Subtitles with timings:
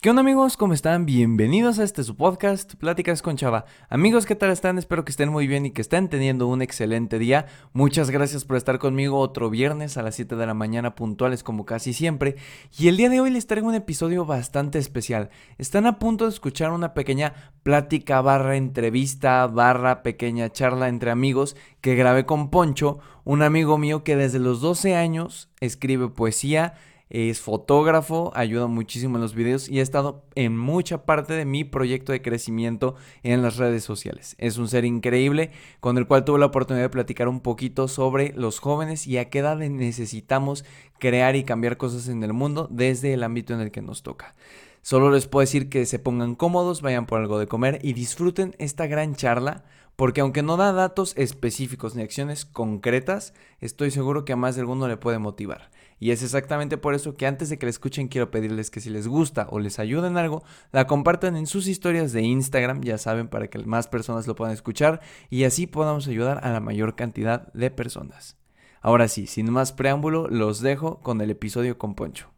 [0.00, 0.56] ¿Qué onda amigos?
[0.56, 1.06] ¿Cómo están?
[1.06, 3.64] Bienvenidos a este su podcast, Pláticas con Chava.
[3.88, 4.78] Amigos, ¿qué tal están?
[4.78, 7.46] Espero que estén muy bien y que estén teniendo un excelente día.
[7.72, 11.66] Muchas gracias por estar conmigo otro viernes a las 7 de la mañana puntuales como
[11.66, 12.36] casi siempre.
[12.78, 15.30] Y el día de hoy les traigo un episodio bastante especial.
[15.58, 21.56] Están a punto de escuchar una pequeña plática barra entrevista barra pequeña charla entre amigos
[21.80, 26.74] que grabé con Poncho, un amigo mío que desde los 12 años escribe poesía
[27.10, 31.64] es fotógrafo, ayuda muchísimo en los videos y ha estado en mucha parte de mi
[31.64, 34.36] proyecto de crecimiento en las redes sociales.
[34.38, 38.32] Es un ser increíble con el cual tuve la oportunidad de platicar un poquito sobre
[38.36, 40.64] los jóvenes y a qué edad necesitamos
[40.98, 44.34] crear y cambiar cosas en el mundo desde el ámbito en el que nos toca.
[44.82, 48.54] Solo les puedo decir que se pongan cómodos, vayan por algo de comer y disfruten
[48.58, 49.64] esta gran charla
[49.96, 54.60] porque aunque no da datos específicos ni acciones concretas, estoy seguro que a más de
[54.60, 55.70] alguno le puede motivar.
[55.98, 58.90] Y es exactamente por eso que antes de que la escuchen quiero pedirles que si
[58.90, 62.98] les gusta o les ayuda en algo, la compartan en sus historias de Instagram, ya
[62.98, 66.94] saben, para que más personas lo puedan escuchar y así podamos ayudar a la mayor
[66.94, 68.36] cantidad de personas.
[68.80, 72.37] Ahora sí, sin más preámbulo, los dejo con el episodio con Poncho.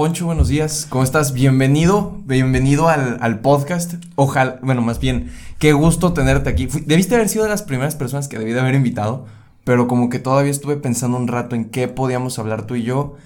[0.00, 0.86] Poncho, buenos días.
[0.88, 1.34] ¿Cómo estás?
[1.34, 3.96] Bienvenido, bienvenido al, podcast.
[4.14, 6.68] Ojalá, bueno, más bien, qué gusto tenerte aquí.
[6.86, 9.26] debiste haber sido de las primeras personas que debí de haber invitado,
[9.62, 13.16] pero como que todavía estuve pensando un rato en qué podíamos hablar tú y yo.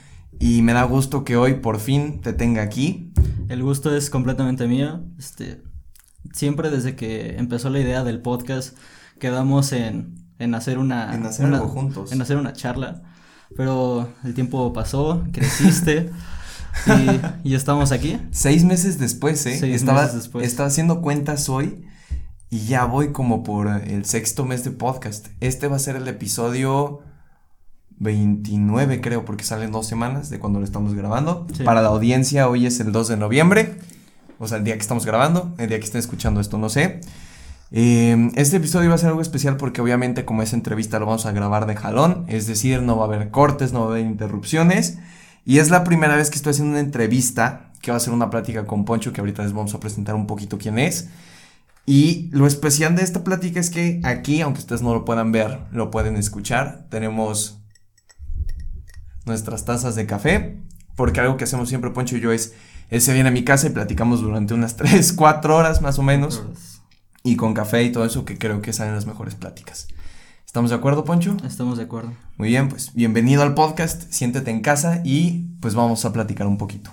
[0.40, 3.12] Y me da gusto que hoy por fin te tenga aquí.
[3.48, 5.00] El gusto es completamente mío.
[5.16, 5.62] Este,
[6.32, 8.76] siempre desde que empezó la idea del podcast
[9.20, 11.14] quedamos en, en hacer una...
[11.14, 12.10] En hacer algo juntos.
[12.10, 13.02] En hacer una charla.
[13.56, 16.10] Pero el tiempo pasó, creciste.
[17.44, 18.20] y, estamos aquí.
[18.30, 19.56] Seis meses después, ¿eh?
[19.58, 20.46] Seis estaba, meses después.
[20.46, 21.84] Estaba haciendo cuentas hoy
[22.50, 25.28] y ya voy como por el sexto mes de podcast.
[25.40, 27.00] Este va a ser el episodio
[27.98, 31.46] 29, creo, porque salen dos semanas de cuando lo estamos grabando.
[31.64, 33.76] Para la audiencia, hoy es el 2 de noviembre.
[34.38, 37.00] O sea, el día que estamos grabando, el día que estén escuchando esto, no sé.
[37.70, 41.26] Em, este episodio va a ser algo especial porque obviamente como esa entrevista lo vamos
[41.26, 44.06] a grabar de jalón, es decir, no va a haber cortes, no va a haber
[44.06, 44.98] interrupciones.
[45.44, 48.30] Y es la primera vez que estoy haciendo una entrevista, que va a ser una
[48.30, 51.08] plática con Poncho, que ahorita les vamos a presentar un poquito quién es.
[51.86, 55.60] Y lo especial de esta plática es que aquí, aunque ustedes no lo puedan ver,
[55.70, 56.86] lo pueden escuchar.
[56.88, 57.60] Tenemos
[59.26, 60.62] nuestras tazas de café,
[60.96, 62.54] porque algo que hacemos siempre Poncho y yo es,
[62.88, 66.02] él se viene a mi casa y platicamos durante unas 3, 4 horas más o
[66.02, 66.42] menos.
[67.22, 69.88] Y con café y todo eso que creo que salen las mejores pláticas.
[70.54, 71.36] ¿Estamos de acuerdo, Poncho?
[71.44, 72.12] Estamos de acuerdo.
[72.36, 76.58] Muy bien, pues bienvenido al podcast, siéntete en casa y pues vamos a platicar un
[76.58, 76.92] poquito.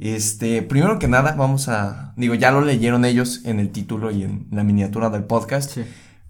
[0.00, 4.24] Este, primero que nada, vamos a, digo, ya lo leyeron ellos en el título y
[4.24, 5.70] en la miniatura del podcast.
[5.70, 5.84] Sí.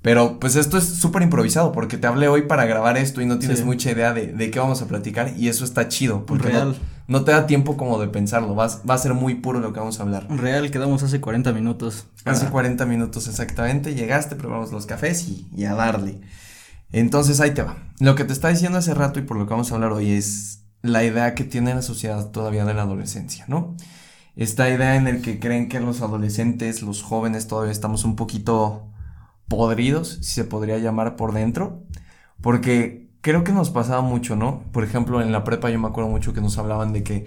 [0.06, 3.41] Pero pues esto es súper improvisado porque te hablé hoy para grabar esto y no
[3.41, 6.53] tienes mucha idea de, qué vamos a platicar y eso está chido porque
[7.09, 9.81] No, te da tiempo como de pensarlo, vas, va a ser muy puro lo que
[9.81, 10.28] vamos a hablar.
[10.31, 12.06] Real, quedamos hace 40 minutos.
[12.25, 16.21] Hace 40 minutos exactamente, llegaste, probamos los cafés y, y a darle.
[16.93, 17.77] Entonces ahí te va.
[17.99, 20.12] Lo que te está diciendo hace rato y por lo que vamos a hablar hoy
[20.12, 23.75] es la idea que tiene la sociedad todavía de la adolescencia, ¿no?
[24.37, 28.93] Esta idea en el que creen que los adolescentes, los jóvenes todavía estamos un poquito
[29.49, 31.83] podridos, si se podría llamar por dentro,
[32.41, 34.62] porque creo que nos pasaba mucho, ¿no?
[34.73, 37.27] Por ejemplo, en la prepa yo me acuerdo mucho que nos hablaban de que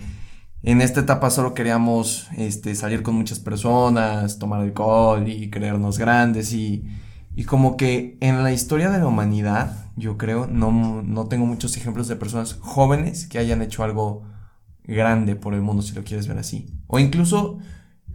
[0.64, 6.54] en esta etapa solo queríamos este, salir con muchas personas, tomar alcohol y creernos grandes
[6.54, 6.86] y,
[7.36, 11.78] y como que en la historia de la humanidad, yo creo, no, no tengo muchos
[11.78, 14.24] ejemplos de personas jóvenes que hayan hecho algo
[14.84, 16.68] grande por el mundo, si lo quieres ver así.
[16.88, 17.60] O incluso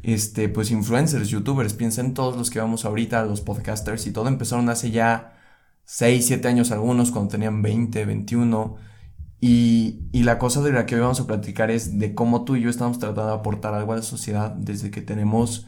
[0.04, 4.28] este, pues influencers, youtubers, piensa en todos los que vamos ahorita, los podcasters y todo,
[4.28, 5.38] empezaron hace ya
[5.84, 8.76] 6, 7 años algunos, cuando tenían 20, 21.
[9.40, 12.56] Y, y la cosa de la que hoy vamos a platicar es de cómo tú
[12.56, 15.66] y yo estamos tratando de aportar algo a la sociedad desde que tenemos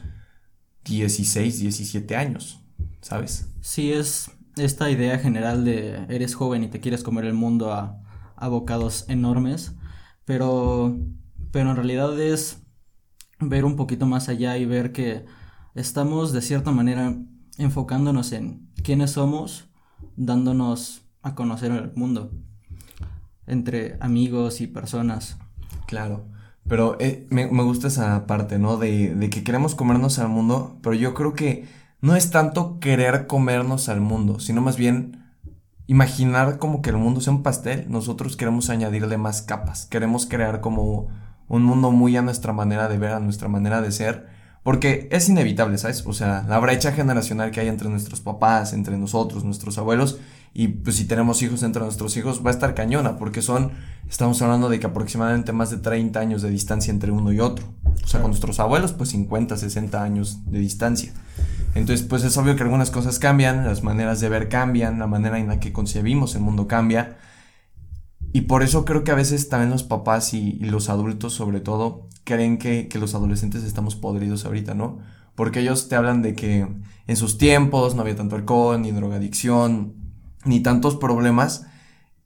[0.85, 2.59] 16, 17 años,
[3.01, 3.49] ¿sabes?
[3.61, 8.01] Sí, es esta idea general de eres joven y te quieres comer el mundo a,
[8.35, 9.73] a bocados enormes,
[10.25, 10.97] pero,
[11.51, 12.66] pero en realidad es
[13.39, 15.25] ver un poquito más allá y ver que
[15.75, 17.15] estamos de cierta manera
[17.57, 19.69] enfocándonos en quiénes somos,
[20.15, 22.31] dándonos a conocer el mundo
[23.45, 25.37] entre amigos y personas.
[25.87, 26.25] Claro.
[26.67, 28.77] Pero eh, me, me, gusta esa parte, ¿no?
[28.77, 31.65] De, de que queremos comernos al mundo, pero yo creo que
[32.01, 35.23] no es tanto querer comernos al mundo, sino más bien
[35.87, 37.85] imaginar como que el mundo sea un pastel.
[37.89, 41.07] Nosotros queremos añadirle más capas, queremos crear como
[41.47, 44.27] un mundo muy a nuestra manera de ver, a nuestra manera de ser.
[44.63, 46.03] Porque es inevitable, ¿sabes?
[46.05, 50.19] O sea, la brecha generacional que hay entre nuestros papás, entre nosotros, nuestros abuelos,
[50.53, 53.71] y pues si tenemos hijos entre nuestros hijos, va a estar cañona, porque son,
[54.09, 57.65] estamos hablando de que aproximadamente más de 30 años de distancia entre uno y otro.
[58.03, 61.13] O sea, con nuestros abuelos, pues 50, 60 años de distancia.
[61.75, 65.37] Entonces, pues es obvio que algunas cosas cambian, las maneras de ver cambian, la manera
[65.37, 67.17] en la que concebimos el mundo cambia.
[68.33, 72.07] Y por eso creo que a veces también los papás y, los adultos sobre todo
[72.23, 74.99] creen que, que, los adolescentes estamos podridos ahorita, ¿no?
[75.35, 76.67] Porque ellos te hablan de que
[77.07, 79.93] en sus tiempos no había tanto alcohol, ni drogadicción,
[80.45, 81.67] ni tantos problemas.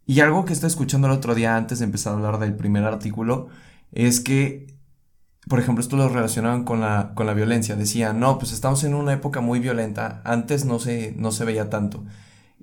[0.06, 2.83] Y algo que estaba escuchando el otro día antes de empezar a hablar del primer
[2.83, 3.47] artículo
[3.92, 4.68] es que,
[5.47, 7.75] por ejemplo, esto lo relacionaban con la, con la violencia.
[7.75, 11.69] Decían, no, pues estamos en una época muy violenta, antes no se, no se veía
[11.69, 12.04] tanto.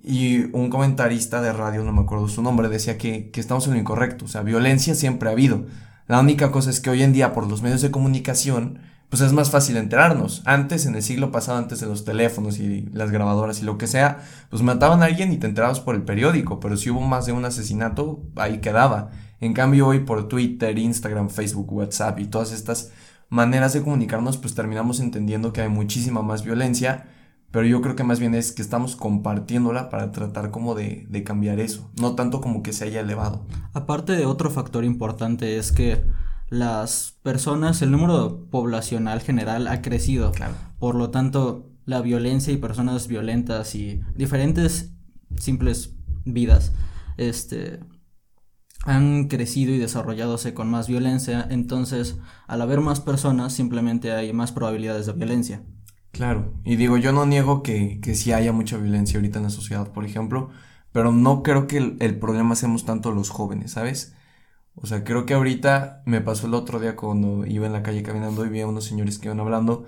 [0.02, 3.74] Y un comentarista de radio, no me acuerdo su nombre, decía que, que estamos en
[3.74, 4.24] lo incorrecto.
[4.24, 5.66] O sea, violencia siempre ha habido.
[6.06, 9.32] La única cosa es que hoy en día, por los medios de comunicación, pues es
[9.32, 10.42] más fácil enterarnos.
[10.44, 13.86] Antes, en el siglo pasado, antes de los teléfonos y las grabadoras y lo que
[13.86, 14.18] sea,
[14.50, 17.32] pues mataban a alguien y te enterabas por el periódico, pero si hubo más de
[17.32, 19.10] un asesinato, ahí quedaba.
[19.40, 22.90] En cambio, hoy por Twitter, Instagram, Facebook, WhatsApp y todas estas
[23.30, 27.06] maneras de comunicarnos, pues terminamos entendiendo que hay muchísima más violencia
[27.50, 31.24] pero yo creo que más bien es que estamos compartiéndola para tratar como de, de,
[31.24, 33.46] cambiar eso, no tanto como que se haya elevado.
[33.72, 36.02] Aparte de otro factor importante es que
[36.50, 40.32] las personas, el número poblacional general ha crecido.
[40.32, 40.54] Claro.
[40.78, 44.92] Por lo tanto, la violencia y personas violentas y diferentes
[45.36, 46.72] simples vidas,
[47.16, 47.80] este,
[48.84, 54.52] han crecido y desarrolladose con más violencia, entonces al haber más personas simplemente hay más
[54.52, 55.62] probabilidades de violencia.
[56.12, 59.50] Claro, y digo, yo no niego que, que sí haya mucha violencia ahorita en la
[59.50, 60.50] sociedad, por ejemplo,
[60.92, 64.14] pero no creo que el, el, problema seamos tanto los jóvenes, ¿sabes?
[64.74, 68.02] O sea, creo que ahorita me pasó el otro día cuando iba en la calle
[68.02, 69.84] caminando y vi a unos señores que iban hablando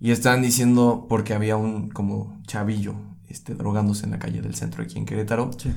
[0.00, 2.94] y estaban diciendo, porque había un como chavillo
[3.28, 5.50] este, drogándose en la calle del centro aquí en Querétaro.
[5.56, 5.72] Sí.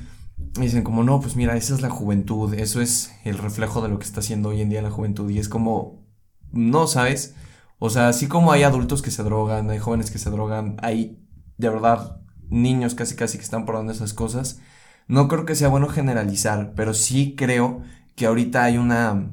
[0.57, 3.89] Y dicen como, no, pues mira, esa es la juventud, eso es el reflejo de
[3.89, 5.29] lo que está haciendo hoy en día la juventud.
[5.29, 6.03] Y es como,
[6.51, 7.35] no, ¿sabes?
[7.79, 11.23] O sea, así como hay adultos que se drogan, hay jóvenes que se drogan, hay
[11.57, 14.59] de verdad niños casi casi que están probando esas cosas.
[15.07, 17.81] No creo que sea bueno generalizar, pero sí creo
[18.15, 19.31] que ahorita hay una,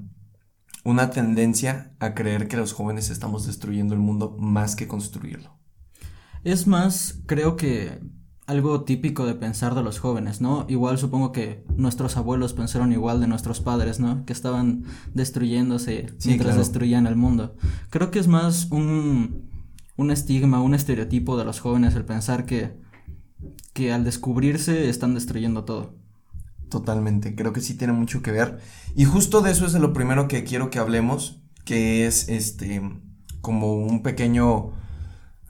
[0.84, 5.58] una tendencia a creer que los jóvenes estamos destruyendo el mundo más que construirlo.
[6.44, 8.00] Es más, creo que
[8.46, 10.66] algo típico de pensar de los jóvenes, ¿no?
[10.68, 14.24] Igual supongo que nuestros abuelos pensaron igual de nuestros padres, ¿no?
[14.26, 16.60] Que estaban destruyéndose Sí, mientras claro.
[16.60, 17.56] destruían el mundo.
[17.90, 19.50] Creo que es más un,
[19.96, 22.76] un estigma, un estereotipo de los jóvenes el pensar que,
[23.72, 25.94] que al descubrirse están destruyendo todo.
[26.68, 28.58] Totalmente, creo que sí tiene mucho que ver.
[28.94, 32.82] Y justo de eso es de lo primero que quiero que hablemos, que es este
[33.40, 34.72] como un pequeño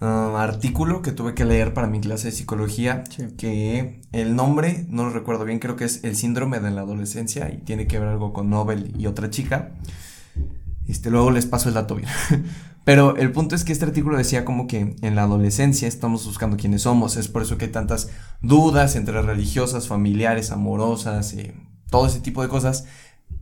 [0.00, 3.28] uh, artículo que tuve que leer para mi clase de psicología, Sí.
[3.36, 7.52] que el nombre, no lo recuerdo bien, creo que es el síndrome de la adolescencia
[7.52, 9.72] y tiene que ver algo con Nobel y otra chica.
[10.86, 12.08] Este, luego les paso el dato bien.
[12.84, 16.58] Pero el punto es que este artículo decía como que en la adolescencia estamos buscando
[16.58, 17.16] quiénes somos.
[17.16, 18.10] Es por eso que hay tantas
[18.42, 21.54] dudas entre religiosas, familiares, amorosas, eh,
[21.88, 22.84] todo ese tipo de cosas.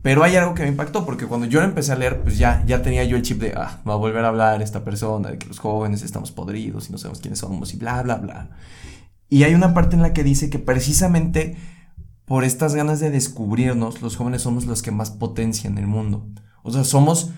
[0.03, 2.61] Pero hay algo que me impactó porque cuando yo lo empecé a leer, pues ya,
[2.67, 5.37] ya tenía yo el chip de, ah, va a volver a hablar esta persona, de
[5.37, 8.49] que los jóvenes estamos podridos y no sabemos quiénes somos y bla, bla, bla.
[9.29, 11.55] Y hay una parte en la que dice que precisamente
[12.25, 16.27] por estas ganas de descubrirnos, los jóvenes somos los que más potencian el mundo.
[16.63, 17.31] O sea, somos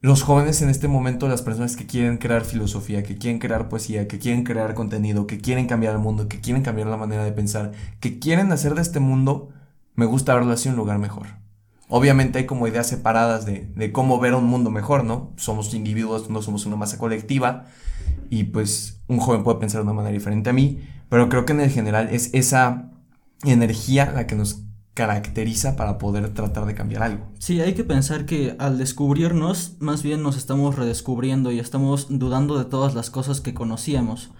[0.00, 4.08] los jóvenes en este momento las personas que quieren crear filosofía, que quieren crear poesía,
[4.08, 7.32] que quieren crear contenido, que quieren cambiar el mundo, que quieren cambiar la manera de
[7.32, 9.50] pensar, que quieren hacer de este mundo,
[9.94, 11.41] me gusta verlo así, un lugar mejor.
[11.94, 15.34] Obviamente hay como ideas separadas de, de cómo ver un mundo mejor, ¿no?
[15.36, 17.66] Somos individuos, no somos una masa colectiva
[18.30, 20.80] y pues un joven puede pensar de una manera diferente a mí,
[21.10, 22.90] pero creo que en el general es esa
[23.44, 24.62] energía la que nos
[24.94, 27.26] caracteriza para poder tratar de cambiar algo.
[27.38, 32.58] Sí, hay que pensar que al descubrirnos, más bien nos estamos redescubriendo y estamos dudando
[32.58, 34.30] de todas las cosas que conocíamos,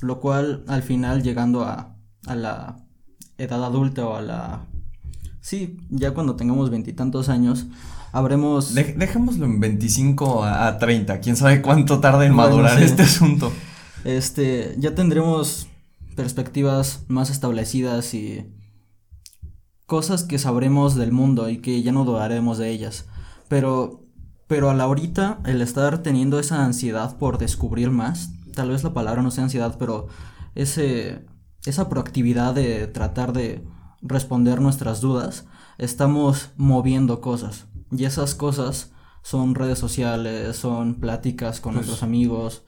[0.00, 1.94] lo cual al final llegando a,
[2.26, 2.78] a la
[3.38, 4.66] edad adulta o a la...
[5.46, 7.66] Sí, ya cuando tengamos veintitantos años,
[8.10, 8.74] habremos...
[8.74, 12.84] De- dejémoslo en 25 a, a 30, quién sabe cuánto tarda en Bueno, madurar sí.
[12.84, 13.52] este asunto.
[14.02, 15.68] Este, ya tendremos
[16.16, 18.44] perspectivas más establecidas y
[19.86, 23.06] cosas que sabremos del mundo y que ya no dudaremos de ellas.
[23.48, 24.02] Pero
[24.48, 28.92] Pero a la ahorita, el estar teniendo esa ansiedad por descubrir más, tal vez la
[28.94, 30.08] palabra no sea ansiedad, pero
[30.56, 31.24] ese,
[31.66, 33.62] esa proactividad de tratar de
[34.02, 35.46] responder nuestras dudas,
[35.78, 37.66] estamos moviendo cosas.
[37.90, 42.62] Y esas cosas son redes sociales, son pláticas con Pues, nuestros amigos.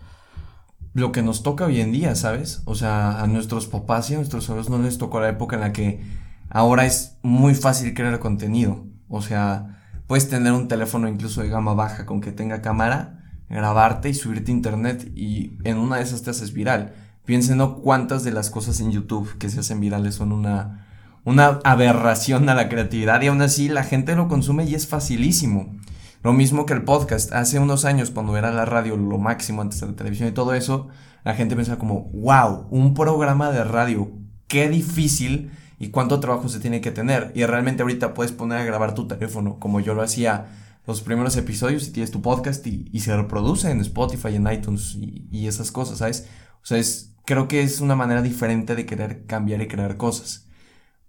[0.95, 2.63] Lo que nos toca hoy en día, ¿sabes?
[2.65, 5.63] O sea, a nuestros papás y a nuestros abuelos no les tocó la época en
[5.63, 6.03] la que
[6.51, 8.85] ahora es muy fácil crear contenido.
[9.09, 14.09] O sea, puedes tener un teléfono incluso de gama baja con que tenga cámara, grabarte
[14.09, 16.95] y subirte a internet y en una de esas te haces viral.
[17.25, 17.77] Piensen, ¿no?
[17.83, 20.88] Cuántas de las cosas en YouTube que se hacen virales son una,
[21.29, 25.77] una aberración a la creatividad y aún así la gente lo consume y es facilísimo.
[26.23, 27.33] Lo mismo que el podcast.
[27.35, 30.55] Hace unos años, cuando era la radio lo máximo antes de la televisión y todo
[30.55, 30.89] eso,
[31.25, 34.11] la gente pensaba como, wow, un programa de radio,
[34.47, 37.31] qué difícil y cuánto trabajo se tiene que tener.
[37.35, 40.47] Y realmente ahorita puedes poner a grabar tu teléfono, como yo lo hacía
[40.87, 45.29] los primeros episodios y tienes tu podcast y, se reproduce en Spotify, en iTunes y,
[45.31, 46.27] y esas cosas, ¿sabes?
[46.63, 50.48] O sea, es, creo que es una manera diferente de querer cambiar y crear cosas.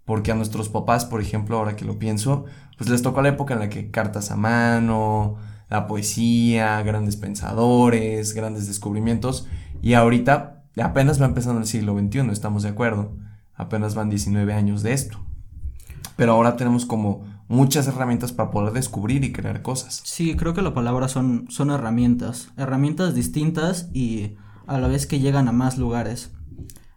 [0.10, 2.46] Porque a nuestros papás, por ejemplo, ahora que lo pienso,
[2.80, 5.36] pues les tocó la época en la que cartas a mano,
[5.70, 9.48] la poesía, grandes pensadores, grandes descubrimientos.
[9.84, 13.12] Y ahorita apenas va empezando el siglo XXI, estamos de acuerdo.
[13.54, 15.20] Apenas van 19 años de esto.
[16.16, 20.02] Pero ahora tenemos como muchas herramientas para poder descubrir y crear cosas.
[20.06, 22.50] Sí, creo que la palabra son, son herramientas.
[22.58, 26.32] Herramientas distintas y a la vez que llegan a más lugares.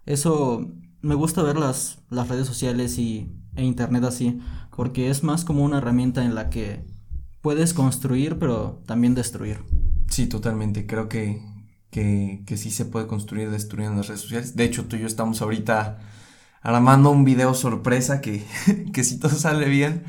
[0.06, 4.40] Eso me gusta ver las, las redes sociales y, e internet así,
[4.74, 6.84] porque es más como una herramienta en la que
[7.42, 9.58] puedes construir, pero también destruir.
[10.08, 10.86] Sí, totalmente.
[10.86, 11.42] Creo que,
[11.90, 14.56] que, que sí se puede construir destruir en las redes sociales.
[14.56, 15.98] De hecho, tú y yo estamos ahorita
[16.62, 18.44] armando un video sorpresa que,
[18.92, 20.04] que si todo sale bien,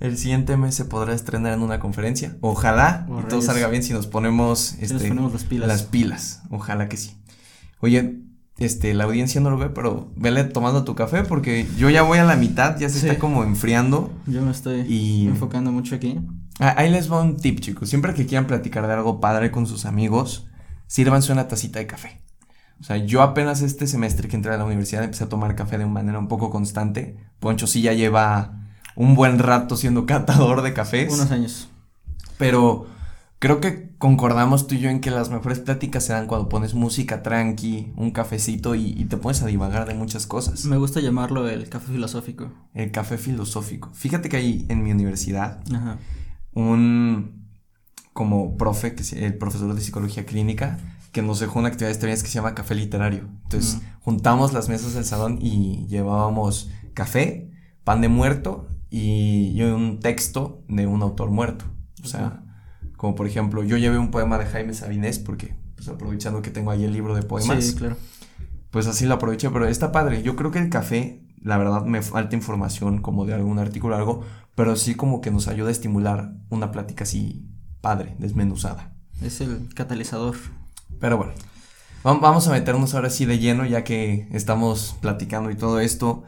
[0.00, 2.36] el siguiente mes se podrá estrenar en una conferencia.
[2.40, 5.68] Ojalá Oh, y todo salga bien si nos ponemos, nos este, ponemos las pilas.
[5.68, 6.42] las pilas.
[6.50, 7.16] Ojalá que sí.
[7.80, 8.20] Oye,
[8.58, 12.18] este, la audiencia no lo ve, pero vele tomando tu café porque yo ya voy
[12.18, 13.06] a la mitad, ya se Sí.
[13.08, 14.12] está como enfriando.
[14.26, 16.18] Yo me estoy Y- enfocando mucho aquí.
[16.60, 17.88] Ah, Ahí les va un tip, chicos.
[17.88, 20.48] Siempre que quieran platicar de algo padre con sus amigos,
[20.88, 22.20] sírvanse una tacita de café.
[22.80, 25.78] O sea, yo apenas este semestre que entré a la universidad empecé a tomar café
[25.78, 27.16] de manera un poco constante.
[27.40, 28.54] Poncho sí ya lleva
[28.96, 31.12] un buen rato siendo catador de cafés.
[31.12, 31.68] Unos años.
[32.38, 32.86] Pero
[33.38, 36.74] creo que concordamos tú y yo en que las mejores pláticas se dan cuando pones
[36.74, 40.64] música tranqui, un cafecito y, y te pones a divagar de muchas cosas.
[40.64, 42.50] Me gusta llamarlo el café filosófico.
[42.74, 43.90] El café filosófico.
[43.92, 45.98] Fíjate que ahí en mi universidad Ajá.
[46.54, 47.46] un
[48.12, 50.78] como profe, que se- el profesor de psicología clínica,
[51.12, 53.28] que nos dejó una actividad viernes que se llama café literario.
[53.44, 53.80] Entonces, Mm.
[54.00, 57.50] juntamos las mesas del salón y llevábamos café,
[57.84, 61.64] pan de muerto y, y un texto de un autor muerto.
[62.02, 62.42] O sea,
[62.98, 66.70] como por ejemplo, yo llevé un poema de Jaime Sabinés porque, pues aprovechando que tengo
[66.70, 67.96] ahí el libro de poemas, Sí, claro.
[68.70, 70.22] pues así lo aproveché, pero está padre.
[70.22, 73.98] Yo creo que el café, la verdad, me falta información como de algún artículo o
[73.98, 74.24] algo,
[74.54, 77.48] pero sí como que nos ayuda a estimular una plática así
[77.80, 78.92] padre, desmenuzada.
[79.22, 80.34] Es el catalizador.
[81.00, 81.32] Pero bueno,
[82.02, 86.24] vam- vamos a meternos ahora sí de lleno, ya que estamos platicando y todo esto.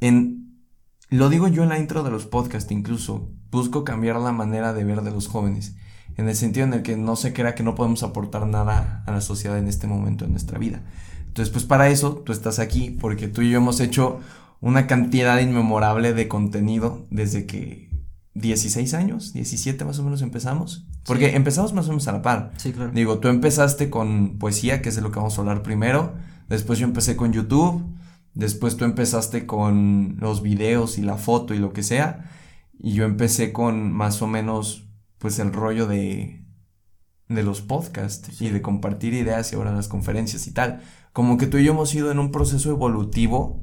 [0.00, 0.62] En,
[1.10, 4.84] lo digo yo en la intro de los podcasts incluso, busco cambiar la manera de
[4.84, 5.74] ver de los jóvenes,
[6.18, 9.10] en el sentido en el que no se crea que no podemos aportar nada a
[9.12, 10.82] la sociedad en este momento de nuestra vida.
[11.26, 14.20] Entonces, pues para eso tú estás aquí, porque tú y yo hemos hecho
[14.60, 17.88] una cantidad inmemorable de contenido desde que
[18.34, 20.86] 16 años, 17 más o menos empezamos.
[21.04, 21.36] Porque Sí.
[21.36, 22.52] empezamos más o menos a la par.
[22.56, 22.90] Sí, claro.
[22.92, 26.14] Digo, tú empezaste con poesía, que es de lo que vamos a hablar primero.
[26.48, 27.84] Después yo empecé con YouTube.
[28.34, 32.30] Después tú empezaste con los videos y la foto y lo que sea.
[32.78, 34.87] Y yo empecé con más o menos,
[35.18, 36.44] pues, el rollo de,
[37.28, 38.46] de los podcasts Sí.
[38.46, 40.80] y de compartir ideas y ahora las conferencias y tal.
[41.12, 43.62] Como que tú y yo hemos ido en un proceso evolutivo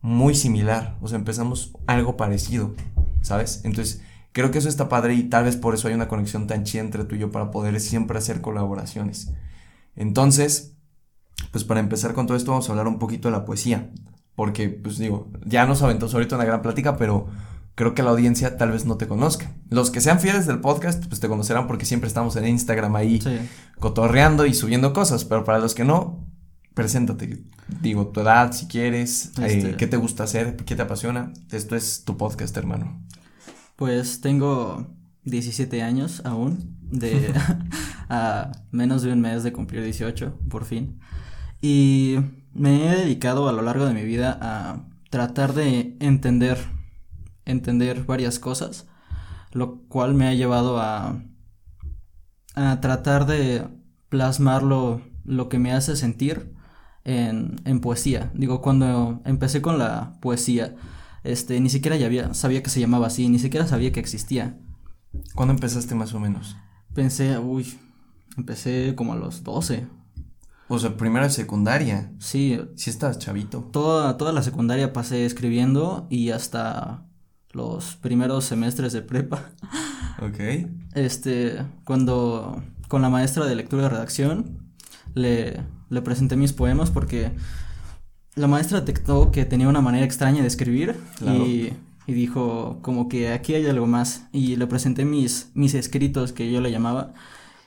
[0.00, 0.96] muy similar.
[1.00, 2.74] O sea, empezamos algo parecido,
[3.22, 3.62] ¿sabes?
[3.64, 4.02] Entonces,
[4.32, 6.82] creo que eso está padre y tal vez por eso hay una conexión tan chida
[6.82, 9.32] entre tú y yo para poder siempre hacer colaboraciones.
[9.96, 10.76] Entonces,
[11.52, 13.90] pues para empezar con todo esto vamos a hablar un poquito de la poesía.
[14.34, 17.26] Porque, pues digo, ya nos aventamos ahorita una gran plática, pero
[17.78, 19.52] creo que la audiencia tal vez no te conozca.
[19.70, 23.20] Los que sean fieles del podcast, pues te conocerán porque siempre estamos en Instagram ahí
[23.20, 23.38] Sí.
[23.78, 26.26] cotorreando y subiendo cosas, pero para los que no,
[26.74, 27.44] preséntate.
[27.80, 31.32] Digo, tu edad, si quieres, eh, Este- qué te gusta hacer, qué te apasiona.
[31.52, 33.00] Esto es tu podcast, hermano.
[33.76, 34.88] Pues tengo
[35.22, 37.32] 17 años aún, de
[38.08, 40.98] a menos de un mes de cumplir 18, por fin.
[41.62, 42.16] Y
[42.52, 46.58] me he dedicado a lo largo de mi vida a tratar de entender,
[47.48, 48.86] entender varias cosas,
[49.52, 51.22] lo cual me ha llevado a,
[52.54, 53.66] a tratar de
[54.08, 56.54] plasmarlo lo que me hace sentir
[57.04, 58.30] en, en poesía.
[58.34, 60.76] Digo, cuando empecé con la poesía,
[61.24, 64.58] este, ni siquiera ya había, sabía que se llamaba así, ni siquiera sabía que existía.
[65.34, 66.56] ¿Cuándo empezaste más o menos?
[66.94, 67.78] Pensé, uy,
[68.36, 69.86] empecé como a los 12.
[70.68, 72.12] O sea, primero de secundaria.
[72.18, 72.60] Sí.
[72.76, 73.62] Sí estabas chavito.
[73.72, 77.07] Toda, toda la secundaria pasé escribiendo y hasta
[77.52, 79.50] los primeros semestres de prepa.
[80.20, 80.40] Ok.
[80.94, 84.58] Este, cuando con la maestra de lectura y redacción
[85.14, 87.30] le, le presenté mis poemas porque
[88.34, 91.70] la maestra detectó que tenía una manera extraña de escribir y,
[92.08, 96.50] y, dijo como que aquí hay algo más y le presenté mis, mis escritos que
[96.50, 97.14] yo le llamaba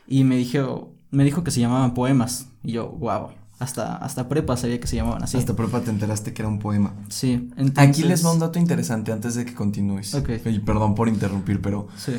[0.05, 3.29] y me dijo, me dijo que se llamaban poemas y yo, wow.
[3.61, 5.37] Hasta, hasta prepa sabía que se llamaban así.
[5.37, 6.95] Hasta prepa te enteraste que era un poema.
[7.09, 7.49] Sí.
[7.75, 10.15] Aquí les va un dato interesante antes de que continúes.
[10.15, 10.29] Ok.
[10.45, 12.13] Y perdón por interrumpir, pero Sí.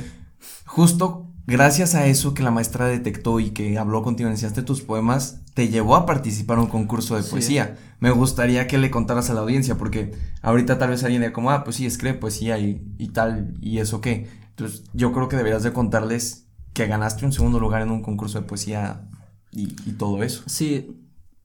[0.67, 5.41] justo gracias a eso que la maestra detectó y que habló contigo, enseñaste tus poemas,
[5.55, 7.31] te llevó a participar en un concurso de Sí.
[7.31, 7.77] poesía.
[7.99, 11.51] Me gustaría que le contaras a la audiencia, porque ahorita tal vez alguien diga como,
[11.51, 14.29] ah, pues sí, escribe poesía y, y tal, y eso qué.
[14.51, 18.41] Entonces, yo creo que deberías de contarles que ganaste un segundo lugar en un concurso
[18.41, 19.09] de poesía
[19.51, 20.43] y, y todo eso.
[20.47, 20.97] Sí,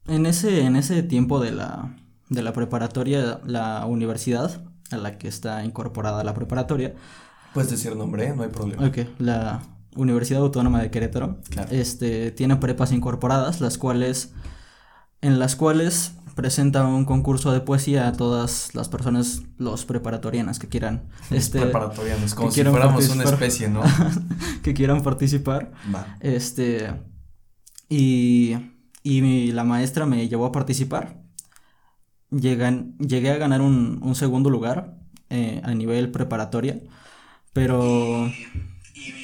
[0.08, 1.94] en ese, en ese tiempo de la,
[2.28, 6.94] de la preparatoria, la universidad a la que está incorporada la preparatoria,
[7.54, 8.86] Puedes decir nombre, no hay problema.
[8.86, 9.62] ok, la
[9.96, 11.68] Universidad Autónoma de Querétaro, Claro.
[11.72, 14.32] este, tiene prepas incorporadas, las cuales,
[15.22, 20.68] en las cuales presenta un concurso de poesía a todas las personas, los preparatorianas que
[20.68, 23.32] quieran, este, preparatorianos, como que si quieran fuéramos una participar.
[23.48, 23.82] especie, ¿no?
[24.62, 25.72] que quieran participar.
[25.92, 26.16] Va.
[26.20, 26.92] Este.
[27.88, 28.54] Y.
[29.10, 31.04] Y mi- la maestra me llevó a participar.
[32.30, 34.98] Llegan, llegué a ganar un, un segundo lugar
[35.30, 36.78] eh, a nivel preparatoria.
[37.52, 38.30] Pero.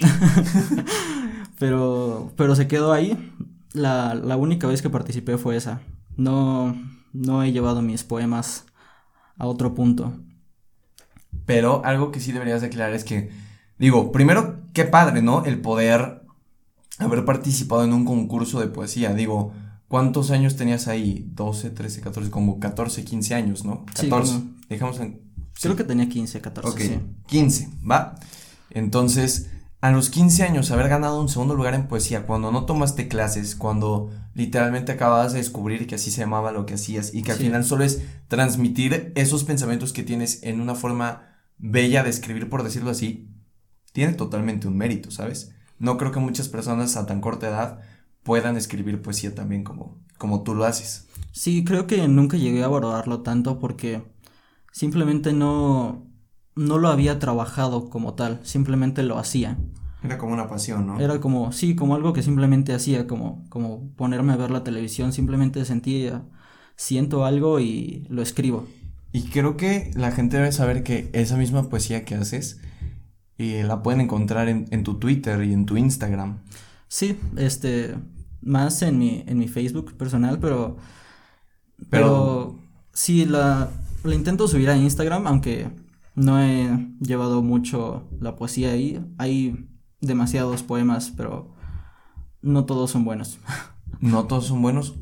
[1.59, 2.33] pero.
[2.37, 3.33] Pero se quedó ahí.
[3.73, 5.81] La, la única vez que participé fue esa.
[6.17, 6.77] No.
[7.13, 8.67] No he llevado mis poemas
[9.39, 10.15] a otro punto.
[11.47, 13.31] Pero algo que sí deberías de aclarar es que,
[13.79, 15.45] digo, primero, qué padre, ¿no?
[15.45, 16.23] El poder
[16.99, 19.15] haber participado en un concurso de poesía.
[19.15, 19.53] Digo,
[19.89, 21.27] ¿cuántos años tenías ahí?
[21.33, 23.85] 12, 13, 14, como 14, 15 años, ¿no?
[23.95, 24.33] Sí, 14.
[24.33, 25.21] como- Dejamos en...
[25.61, 25.77] Creo sí.
[25.79, 27.01] que tenía 15, 14, Ok, sí.
[27.27, 28.17] 15, ¿va?
[28.71, 33.07] Entonces, a los 15 años, haber ganado un segundo lugar en poesía, cuando no tomaste
[33.09, 37.33] clases, cuando literalmente acababas de descubrir que así se llamaba lo que hacías y que
[37.33, 37.45] al Sí.
[37.45, 41.23] final solo es transmitir esos pensamientos que tienes en una forma
[41.59, 43.31] bella de escribir, por decirlo así,
[43.93, 45.53] tiene totalmente un mérito, ¿sabes?
[45.79, 47.81] No creo que muchas personas a tan corta edad
[48.25, 51.07] puedan escribir poesía también como, como tú lo haces.
[51.31, 54.03] Sí, creo que nunca llegué a valorarlo tanto porque
[54.73, 56.11] simplemente no,
[56.57, 59.59] no lo había trabajado como tal, simplemente lo hacía.
[60.03, 61.01] Era como una pasión, ¿no?
[61.01, 65.13] Era como, sí, como algo que simplemente hacía, como, como ponerme a ver la televisión,
[65.13, 66.25] simplemente sentía,
[66.77, 68.67] siento algo y lo escribo.
[69.13, 72.61] Y creo que la gente debe saber que esa misma poesía que haces
[73.39, 76.41] eh, la pueden encontrar en, en tu Twitter y en tu Instagram.
[76.89, 77.95] Sí, este,
[78.45, 80.77] más en mi, en mi Facebook personal, pero,
[81.91, 82.59] Pero- pero
[82.93, 83.71] sí, la,
[84.05, 85.69] la intento subir a Instagram, aunque
[86.15, 86.69] no he
[87.01, 89.05] llevado mucho la poesía ahí.
[89.19, 89.69] Hay
[90.01, 91.53] demasiados poemas, pero
[92.43, 93.39] no todos son buenos
[94.01, 94.95] No todos son buenos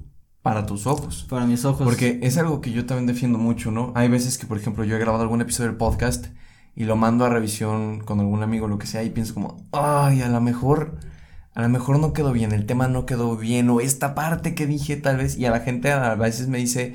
[0.43, 1.27] para tus ojos.
[1.29, 1.85] para mis ojos.
[1.85, 3.93] Porque es algo que yo también defiendo mucho, ¿no?
[3.97, 6.27] Hay veces que, por ejemplo, yo he grabado algún episodio del podcast
[6.75, 10.23] y lo mando a revisión con algún amigo, lo que sea, y pienso como, ay,
[10.23, 10.99] a lo mejor,
[11.55, 14.67] a lo mejor no quedó bien, el tema no quedó bien, o esta parte que
[14.67, 16.95] dije tal vez, y a la gente a veces me dice,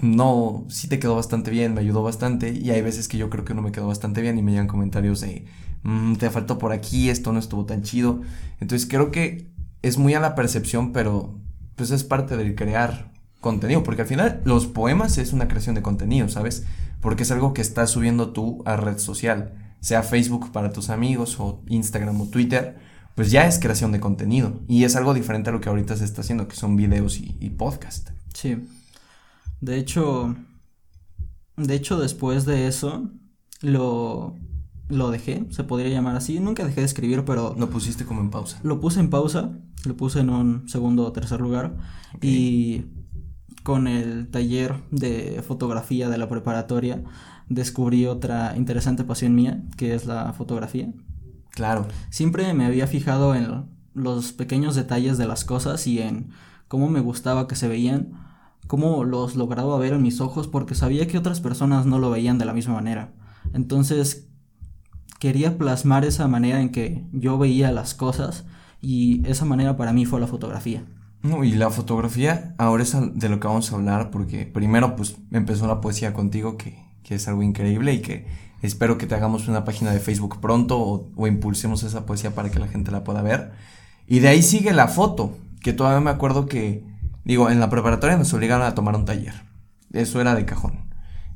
[0.00, 3.44] no, sí te quedó bastante bien, me ayudó bastante, y hay veces que yo creo
[3.44, 5.44] que no me quedó bastante bien y me llegan comentarios de,
[5.82, 8.20] "Mm, te faltó por aquí, esto no estuvo tan chido.
[8.60, 9.48] Entonces creo que
[9.82, 11.34] es muy a la percepción, pero
[11.76, 15.82] pues es parte del crear contenido, porque al final los poemas es una creación de
[15.82, 16.64] contenido, ¿sabes?
[17.00, 21.38] Porque es algo que estás subiendo tú a red social, sea Facebook para tus amigos
[21.38, 22.76] o Instagram o Twitter,
[23.18, 26.04] pues ya es creación de contenido y es algo diferente a lo que ahorita se
[26.04, 28.10] está haciendo, que son videos y, y podcast.
[28.32, 28.64] Sí.
[29.60, 30.36] De hecho,
[31.56, 33.10] de hecho después de eso
[33.60, 34.36] lo
[34.88, 36.38] lo dejé, se podría llamar así.
[36.38, 38.60] Nunca dejé de escribir, pero Lo pusiste como en pausa.
[38.62, 39.50] lo puse en pausa,
[39.84, 41.74] lo puse en un segundo o tercer lugar
[42.22, 42.84] y
[43.64, 47.02] con el taller de fotografía de la preparatoria
[47.48, 50.92] descubrí otra interesante pasión mía, que es la fotografía.
[51.58, 56.30] Claro, Siempre me había fijado en los pequeños detalles de las cosas y en
[56.68, 58.12] cómo me gustaba que se veían,
[58.68, 62.38] cómo los lograba ver en mis ojos porque sabía que otras personas no lo veían
[62.38, 63.12] de la misma manera.
[63.54, 64.28] Entonces
[65.18, 68.46] quería plasmar esa manera en que yo veía las cosas
[68.80, 70.84] Y esa manera para mí fue la fotografía.
[71.22, 75.16] No, y la fotografía ahora es de lo que vamos a hablar porque primero pues
[75.32, 79.48] empezó la poesía contigo que, que es algo increíble y que espero que te hagamos
[79.48, 83.04] una página de Facebook pronto o, o, impulsemos esa poesía para que la gente la
[83.04, 83.52] pueda ver.
[84.06, 86.84] Y de ahí sigue la foto, que todavía me acuerdo que,
[87.24, 89.34] digo, en la preparatoria nos obligaron a tomar un taller.
[89.92, 90.88] Eso era de cajón.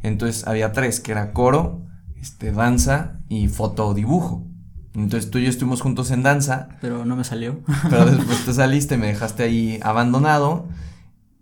[0.03, 1.83] Entonces había tres, que era coro,
[2.21, 4.47] este, danza y fotodibujo.
[4.95, 6.69] Entonces tú y yo estuvimos juntos en danza.
[6.81, 7.61] Pero no me salió.
[7.91, 10.67] Pero después te saliste, me dejaste ahí abandonado.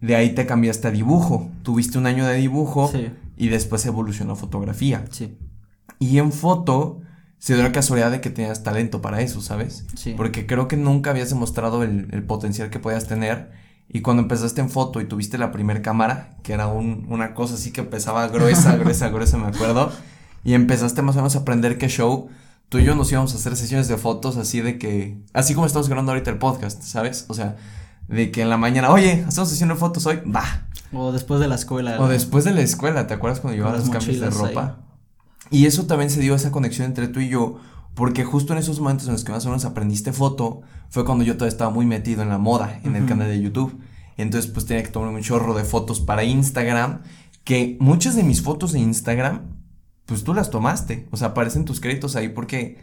[0.00, 1.50] De ahí te cambiaste a dibujo.
[1.62, 2.88] Tuviste un año de dibujo.
[2.92, 3.08] Sí.
[3.36, 5.04] Y después evolucionó fotografía.
[5.10, 5.36] Sí.
[5.98, 7.00] Y en foto
[7.38, 9.84] se dio la casualidad de que tenías talento para eso, ¿sabes?
[9.96, 10.14] Sí.
[10.16, 13.50] Porque creo que nunca habías demostrado el, el potencial que podías tener.
[13.88, 17.54] Y cuando empezaste en foto y tuviste la primera cámara, que era un, una cosa
[17.54, 19.90] así que empezaba gruesa, gruesa, gruesa, me acuerdo.
[20.44, 22.30] Y empezaste más o menos a aprender qué show
[22.70, 25.66] tú y yo nos íbamos a hacer sesiones de fotos así de que, así como
[25.66, 27.26] estamos grabando ahorita el podcast, ¿sabes?
[27.28, 27.56] O sea,
[28.08, 30.68] de que en la mañana, oye, hacemos sesión de fotos hoy, va.
[30.92, 32.00] O después de la escuela.
[32.00, 34.78] O después de la escuela, ¿te acuerdas cuando llevabas los cambios de ropa?
[34.78, 34.89] Ahí.
[35.50, 37.58] Y eso también se dio esa conexión entre tú y yo,
[37.94, 41.24] porque justo en esos momentos en los que más o menos aprendiste foto, fue cuando
[41.24, 42.98] yo todavía estaba muy metido en la moda, en uh -huh.
[42.98, 43.78] el canal de YouTube.
[44.16, 47.00] Entonces, pues tenía que tomar un chorro de fotos para Instagram,
[47.44, 49.60] que muchas de mis fotos de Instagram
[50.10, 51.06] pues tú las tomaste.
[51.12, 52.78] O sea, aparecen tus créditos ahí porque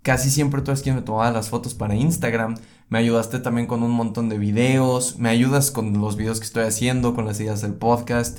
[0.00, 2.56] casi siempre tú eres quien me tomaba las fotos para Instagram.
[2.88, 5.18] Me ayudaste también con un montón de videos.
[5.18, 8.38] Me ayudas con los videos que estoy haciendo, con las ideas del podcast.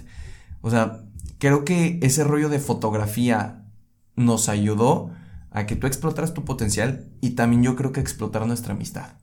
[0.62, 1.04] O sea,
[1.38, 3.63] creo que ese rollo de fotografía
[4.16, 5.12] nos ayudó
[5.52, 9.14] a que tú explotaras tu potencial y también yo creo que explotar nuestra amistad.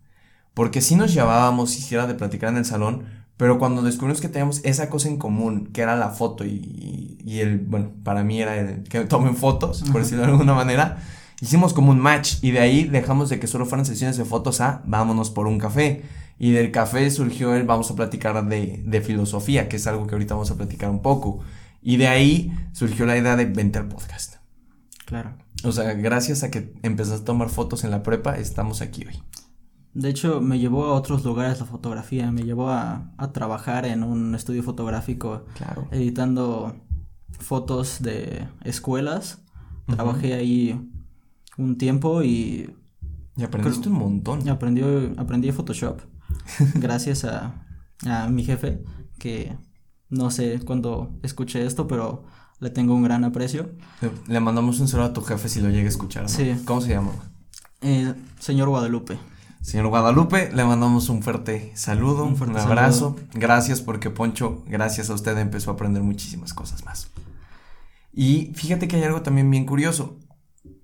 [0.55, 3.05] Porque si nos llevábamos, hiciera de platicar en el salón,
[3.37, 7.40] pero cuando descubrimos que teníamos esa cosa en común, que era la foto y, y
[7.40, 10.98] el, bueno, para mí era el que tomen fotos, por decirlo de alguna manera,
[11.40, 14.61] hicimos como un match y de ahí dejamos de que solo fueran sesiones de fotos
[14.61, 16.03] a vámonos por un café.
[16.38, 20.14] Y del café surgió el vamos a platicar de, de filosofía, que es algo que
[20.14, 21.40] ahorita vamos a platicar un poco.
[21.83, 24.39] Y de ahí surgió la idea de vente al podcast.
[25.11, 25.37] Claro.
[25.64, 29.20] O sea, gracias a que empezaste a tomar fotos en la prepa, estamos aquí hoy.
[29.92, 34.05] De hecho, me llevó a otros lugares la fotografía, me llevó a, a trabajar en
[34.05, 35.88] un estudio fotográfico, claro.
[35.90, 36.77] editando
[37.40, 39.42] fotos de escuelas.
[39.88, 39.94] Uh -huh.
[39.96, 40.81] Trabajé ahí
[41.59, 42.77] un tiempo y...
[43.37, 44.49] Y aprendiste un montón.
[44.49, 44.83] Aprendí,
[45.16, 46.03] aprendí Photoshop,
[46.77, 47.66] gracias a,
[48.07, 48.85] a mi jefe,
[49.18, 49.57] que
[50.09, 52.27] no sé cuándo escuché esto, pero
[52.61, 53.70] le tengo un gran aprecio.
[54.29, 56.23] Le mandamos un saludo a tu jefe si lo llega a escuchar.
[56.25, 56.29] ¿no?
[56.29, 56.55] Sí.
[56.64, 57.12] ¿Cómo se llama?
[57.81, 59.18] Eh, señor Guadalupe.
[59.62, 63.16] Señor Guadalupe, le mandamos un fuerte saludo, un, fuerte un abrazo.
[63.16, 63.31] Saludo.
[63.35, 67.11] Gracias porque Poncho, gracias a usted empezó a aprender muchísimas cosas más.
[68.12, 70.18] Y fíjate que hay algo también bien curioso.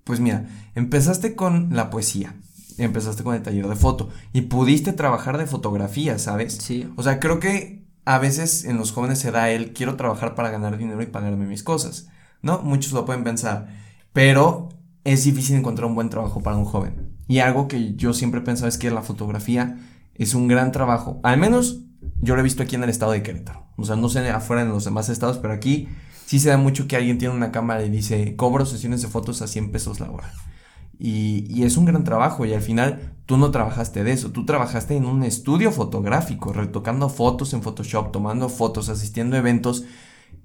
[0.04, 2.36] Pues mira, empezaste con la poesía,
[2.78, 6.54] empezaste con el taller de foto y pudiste trabajar de fotografía, ¿sabes?
[6.54, 6.88] Sí.
[6.96, 10.50] O sea, creo que a veces en los jóvenes se da el quiero trabajar para
[10.50, 12.08] ganar dinero y pagarme mis cosas,
[12.40, 12.62] ¿no?
[12.62, 13.66] Muchos lo pueden pensar,
[14.12, 14.68] pero
[15.04, 17.16] es difícil encontrar un buen trabajo para un joven.
[17.26, 19.76] Y algo que yo siempre he pensado es que la fotografía
[20.14, 21.20] es un gran trabajo.
[21.24, 21.80] Al menos
[22.22, 23.66] yo lo he visto aquí en el estado de Querétaro.
[23.76, 25.88] O sea, no sé afuera en los demás estados, pero aquí
[26.26, 29.42] sí se da mucho que alguien tiene una cámara y dice, cobro sesiones de fotos
[29.42, 30.32] a 100 pesos la hora.
[30.98, 34.46] Y, y, es un gran trabajo y al final tú no trabajaste de eso, tú
[34.46, 39.84] trabajaste en un estudio fotográfico, retocando fotos en Photoshop, tomando fotos, asistiendo a eventos.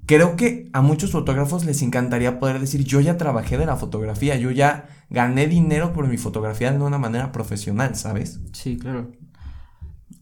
[0.05, 4.35] Creo que a muchos fotógrafos les encantaría poder decir, yo ya trabajé de la fotografía,
[4.35, 8.41] yo ya gané dinero por mi fotografía de una manera profesional, ¿sabes?
[8.51, 9.11] Sí, claro.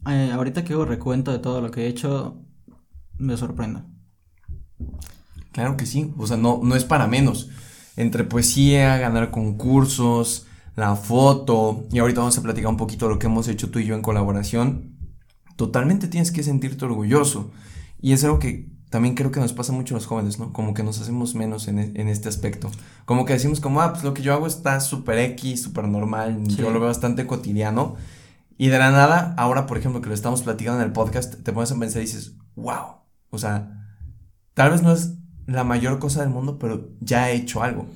[0.08, 2.42] Eh, ahorita que hago recuento de todo lo que he hecho,
[3.18, 3.84] me sorprendo.
[5.52, 7.50] Claro que sí, o sea, no, no es para menos.
[8.00, 13.18] Entre poesía, ganar concursos, la foto, y ahorita vamos a platicar un poquito de lo
[13.18, 14.96] que hemos hecho tú y yo en colaboración,
[15.56, 17.50] totalmente tienes que sentirte orgulloso.
[18.00, 20.50] Y es algo que también creo que nos pasa mucho a los jóvenes, ¿no?
[20.54, 22.70] Como que nos hacemos menos en, en este aspecto.
[23.04, 26.42] Como que decimos como, ah, pues lo que yo hago está súper X, súper normal,
[26.48, 26.56] sí.
[26.56, 27.96] yo lo veo bastante cotidiano.
[28.56, 31.52] Y de la nada, ahora, por ejemplo, que lo estamos platicando en el podcast, te
[31.52, 33.86] pones a pensar y dices, wow, o sea,
[34.54, 35.19] tal vez no es
[35.50, 37.86] la mayor cosa del mundo, pero ya he hecho algo.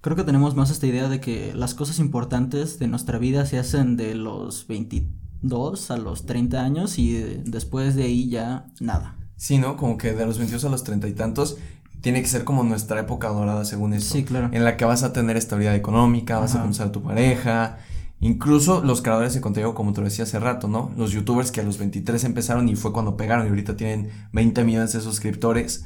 [0.00, 3.58] Creo que tenemos más esta idea de que las cosas importantes de nuestra vida se
[3.58, 9.16] hacen de los 22 a los 30 años y después de ahí ya nada.
[9.36, 9.76] Sí, ¿no?
[9.76, 11.56] Como que de los 22 a los 30 y tantos
[12.00, 14.14] tiene que ser como nuestra época dorada según esto.
[14.14, 14.50] Sí, claro.
[14.52, 17.78] En la que vas a tener estabilidad económica, vas a conocer a tu pareja.
[18.20, 20.92] Incluso los creadores de contenido, como te lo decía hace rato, ¿no?
[20.96, 24.64] Los youtubers que a los 23 empezaron y fue cuando pegaron y ahorita tienen 20
[24.64, 25.84] millones de suscriptores.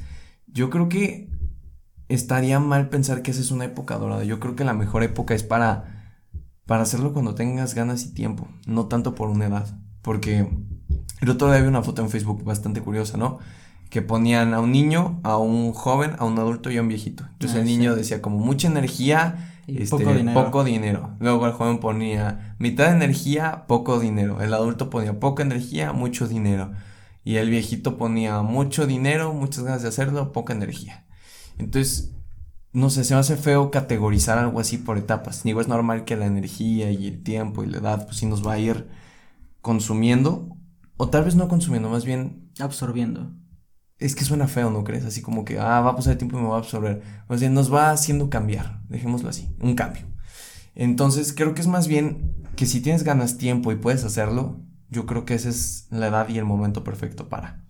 [0.53, 1.31] Yo creo que
[2.09, 4.25] estaría mal pensar que esa es una época dorada.
[4.25, 5.99] Yo creo que la mejor época es para
[6.67, 9.79] para hacerlo cuando tengas ganas y tiempo, no tanto por una edad.
[10.01, 10.49] Porque
[11.21, 13.38] el otro día vi una foto en Facebook bastante curiosa, ¿no?
[13.91, 17.25] Que ponían a un niño, a un joven, a un adulto y a un viejito.
[17.33, 17.99] Entonces Ah, el niño sí.
[17.99, 20.45] decía como mucha energía, Y este, poco dinero.
[20.45, 21.11] poco dinero.
[21.19, 24.41] Luego el joven ponía mitad de energía, poco dinero.
[24.41, 26.73] El adulto ponía poca energía, mucho dinero.
[27.25, 31.07] Y el viejito ponía mucho dinero, muchas ganas de hacerlo, poca energía.
[31.59, 32.15] Entonces,
[32.73, 35.43] no sé, se me hace feo categorizar algo así por etapas.
[35.43, 38.47] Digo, es normal que la energía y el tiempo y la edad, pues sí nos
[38.47, 38.89] va a ir
[39.61, 40.57] consumiendo.
[40.97, 43.33] O tal vez no consumiendo, más bien Absorbiendo.
[43.99, 45.05] es que suena feo, ¿no crees?
[45.05, 47.03] Así como que, ah, va a pasar el tiempo y me va a absorber.
[47.29, 50.03] O sea, nos va haciendo cambiar, dejémoslo así, un cambio.
[50.75, 54.61] Entonces, creo que es más bien que si tienes ganas, tiempo y puedes hacerlo,
[54.92, 57.64] yo creo que esa es la edad y el momento perfecto para.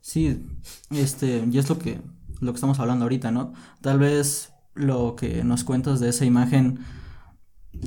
[0.00, 0.46] Sí,
[0.90, 2.00] este, y es lo que,
[2.40, 3.52] lo que estamos hablando ahorita, ¿no?
[3.80, 6.80] Tal vez lo que nos cuentas de esa imagen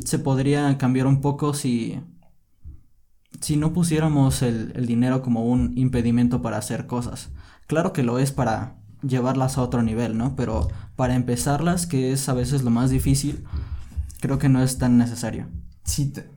[0.05, 1.99] se podría cambiar un poco si,
[3.41, 7.29] si no pusiéramos el, el dinero como un impedimento para hacer cosas.
[7.67, 10.36] Claro que lo es para llevarlas a otro nivel, ¿no?
[10.36, 13.43] Pero para empezarlas, que es a veces lo más difícil,
[14.21, 15.47] creo que no es tan necesario.
[15.83, 16.29] Sí, te-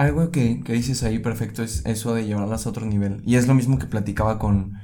[0.00, 3.20] algo que, que dices ahí perfecto es eso de llevarlas a otro nivel.
[3.26, 4.78] Y es lo mismo que platicaba con,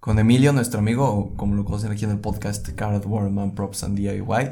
[0.00, 3.84] con Emilio, nuestro amigo, o como lo conocen aquí en el podcast, Carrot Warman Props
[3.84, 4.50] and DIY,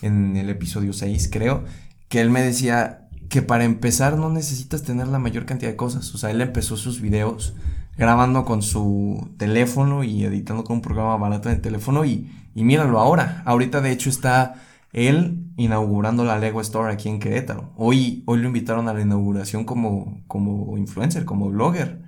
[0.00, 1.64] en el episodio 6, creo,
[2.08, 6.14] que él me decía que para empezar no necesitas tener la mayor cantidad de cosas.
[6.14, 7.52] O sea, él empezó sus videos
[7.98, 12.64] grabando con su teléfono y editando con un programa barato en el teléfono y, y
[12.64, 13.42] míralo ahora.
[13.44, 14.54] Ahorita de hecho está
[14.92, 17.72] él inaugurando la Lego Store aquí en Querétaro.
[17.76, 22.02] Hoy, hoy lo invitaron a la inauguración como, como influencer, como blogger.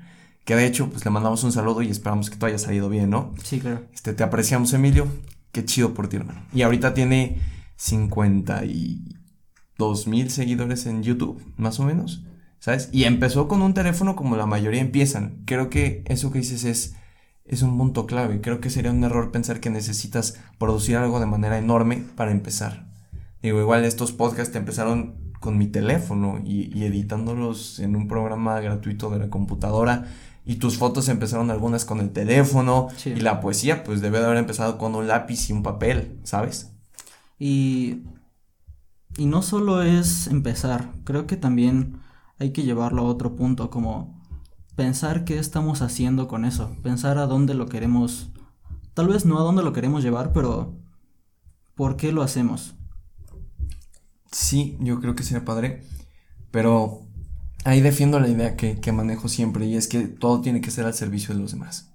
[0.45, 3.11] Que de hecho, pues le mandamos un saludo y esperamos que todo haya salido bien,
[3.11, 3.33] ¿no?
[3.45, 3.83] Sí, claro.
[3.95, 5.07] Este, te apreciamos, Emilio.
[5.53, 6.42] Qué chido por ti, hermano.
[6.53, 7.38] Y ahorita tiene
[7.77, 12.25] 52 mil seguidores en YouTube, más o menos.
[12.59, 12.88] ¿Sabes?
[12.92, 15.42] Y empezó con un teléfono como la mayoría empiezan.
[15.47, 16.97] Creo que eso que dices es,
[17.44, 18.40] es un punto clave.
[18.40, 22.87] Creo que sería un error pensar que necesitas producir algo de manera enorme para empezar.
[23.42, 29.11] Digo, igual estos podcasts empezaron con mi teléfono y, y editándolos en un programa gratuito
[29.11, 30.07] de la computadora.
[30.44, 32.88] Y tus fotos empezaron algunas con el teléfono.
[32.96, 33.11] Sí.
[33.11, 36.72] Y la poesía, pues debe de haber empezado con un lápiz y un papel, ¿sabes?
[37.38, 38.02] Y,
[39.16, 41.98] y no solo es empezar, creo que también
[42.38, 44.22] hay que llevarlo a otro punto, como
[44.77, 48.31] pensar qué estamos haciendo con eso, pensar a dónde lo queremos,
[48.95, 50.75] tal vez no a dónde lo queremos llevar, pero
[51.75, 52.75] ¿por qué lo hacemos?
[54.31, 55.83] Sí, yo creo que sería padre.
[56.51, 57.07] Pero
[57.65, 60.85] ahí defiendo la idea que, que manejo siempre y es que todo tiene que ser
[60.85, 61.91] al servicio de los demás.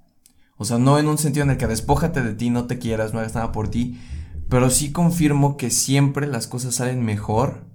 [0.57, 3.13] O sea, no en un sentido en el que despójate de ti, no te quieras,
[3.13, 3.99] no hagas nada por ti,
[4.49, 7.67] pero sí confirmo que siempre las cosas salen mejor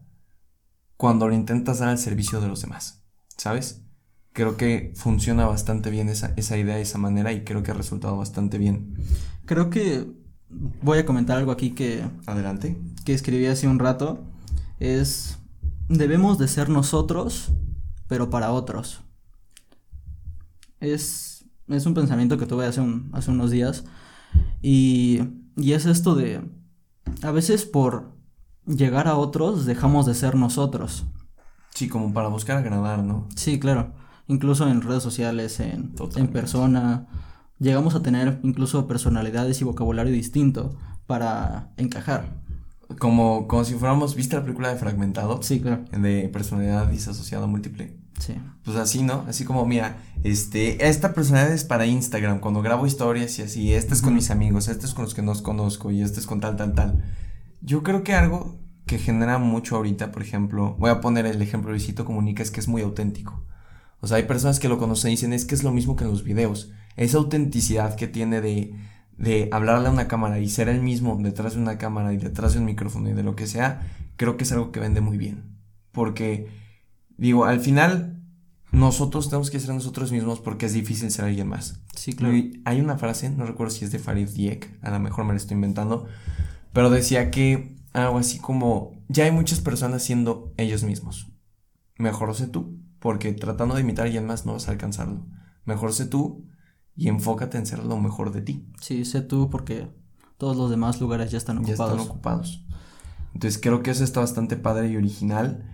[0.97, 3.05] cuando lo intentas dar al servicio de los demás,
[3.37, 3.83] ¿sabes?
[4.33, 8.17] Creo que funciona bastante bien esa, esa idea, esa manera y creo que ha resultado
[8.17, 8.95] bastante bien.
[9.45, 10.07] Creo que
[10.83, 12.79] voy a comentar algo aquí que, Adelante.
[13.05, 14.25] que escribí hace un rato,
[14.81, 15.39] es
[15.89, 17.53] debemos de ser nosotros,
[18.09, 19.03] pero para otros.
[20.81, 23.85] Es, es un pensamiento que tuve hace, un- hace unos días
[24.63, 25.21] y,
[25.57, 26.41] y es esto de,
[27.23, 28.13] a veces por
[28.67, 31.05] llegar a otros dejamos de ser nosotros.
[31.75, 33.29] Sí, como para buscar agradar, ¿no?
[33.37, 33.95] Sí, claro,
[34.33, 37.07] incluso en redes sociales, en, en persona,
[37.59, 42.41] llegamos a tener incluso personalidades y vocabulario distinto para encajar.
[42.99, 45.43] Como, como si fuéramos, ¿viste la película de Fragmentado?
[45.43, 47.97] Sí, claro, De personalidad disasociada múltiple.
[48.19, 48.35] sí.
[48.65, 49.25] Pues así, ¿no?
[49.29, 53.95] Así como, mira, este, esta personalidad es para Instagram, cuando grabo historias y así, esta
[53.95, 54.17] es con Ujú.
[54.17, 56.75] mis amigos, esta es con los que no conozco y esta es con tal, tal,
[56.75, 57.03] tal.
[57.61, 61.69] Yo creo que algo que genera mucho ahorita, por ejemplo, voy a poner el ejemplo
[61.71, 63.43] de Luisito Comunica, es que es muy auténtico.
[64.03, 66.03] O sea, hay personas que lo conocen y dicen, es que es lo mismo que
[66.03, 66.73] en los videos.
[66.97, 68.75] Esa autenticidad que tiene de,
[69.17, 72.53] de hablarle a una cámara y ser el mismo detrás de una cámara y detrás
[72.53, 75.19] de un micrófono y de lo que sea, creo que es algo que vende muy
[75.19, 75.57] bien.
[75.93, 76.49] Porque,
[77.17, 78.21] digo, al final,
[78.73, 81.81] nosotros tenemos que ser nosotros mismos porque es difícil ser alguien más.
[81.95, 82.37] Sí, claro.
[82.37, 85.33] Y hay una frase, no recuerdo si es de Farid Diek, a lo mejor me
[85.33, 86.09] la estoy inventando,
[86.73, 91.29] pero decía que algo así como, ya hay muchas personas siendo ellos mismos.
[91.99, 95.27] Mejor sé tú, porque tratando de imitar a alguien más no vas a alcanzarlo.
[95.65, 96.47] Mejor sé tú
[96.97, 98.67] y enfócate en ser lo mejor de ti.
[98.81, 99.89] Sí, sé tú porque
[100.39, 101.93] todos los demás lugares ya están Ya ocupados.
[101.93, 102.65] están ocupados.
[103.35, 105.69] Entonces creo que eso está bastante padre y original.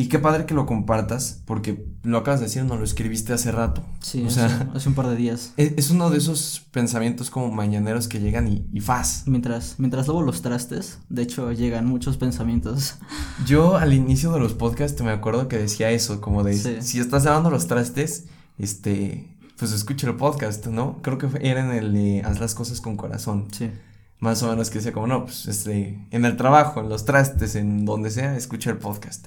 [0.00, 3.52] Y qué padre que lo compartas, porque lo acabas de decir, no lo escribiste hace
[3.52, 3.84] rato.
[4.00, 5.52] Sí, o sea, hace un par de días.
[5.58, 9.24] Es, uno de esos pensamientos como mañaneros que llegan y, y faz.
[9.26, 12.94] Mientras, mientras luego los trastes, de hecho, llegan muchos pensamientos.
[13.46, 17.26] Yo al inicio de los podcasts me acuerdo que decía eso, como de, si estás
[17.26, 18.24] lavando los trastes,
[18.56, 21.02] este, pues escucha el podcast, ¿no?
[21.02, 23.48] Creo que era en el de Haz las cosas con corazón.
[23.52, 23.70] Sí.
[24.18, 27.54] Más o menos que decía como, no, pues este, en el trabajo, en los trastes,
[27.54, 29.26] en donde sea, escucha el podcast.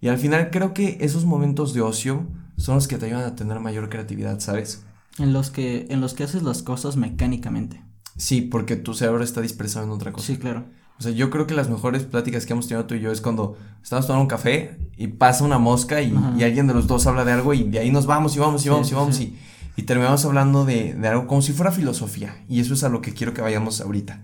[0.00, 2.26] Y al final creo que esos momentos de ocio
[2.56, 4.84] son los que te ayudan a tener mayor creatividad, ¿sabes?
[5.18, 7.82] En los que, en los que haces las cosas mecánicamente.
[8.16, 10.26] Sí, porque tu cerebro está dispersado en otra cosa.
[10.26, 10.64] Sí, claro.
[10.98, 13.20] O sea, yo creo que las mejores pláticas que hemos tenido tú y yo es
[13.20, 17.24] cuando estamos tomando un café y pasa una mosca y, alguien de los dos habla
[17.24, 19.36] de algo y de ahí nos vamos y vamos y vamos y vamos y,
[19.76, 22.36] y, terminamos hablando de, de, algo como si fuera filosofía.
[22.48, 24.20] Y eso es a lo que quiero que vayamos ahorita.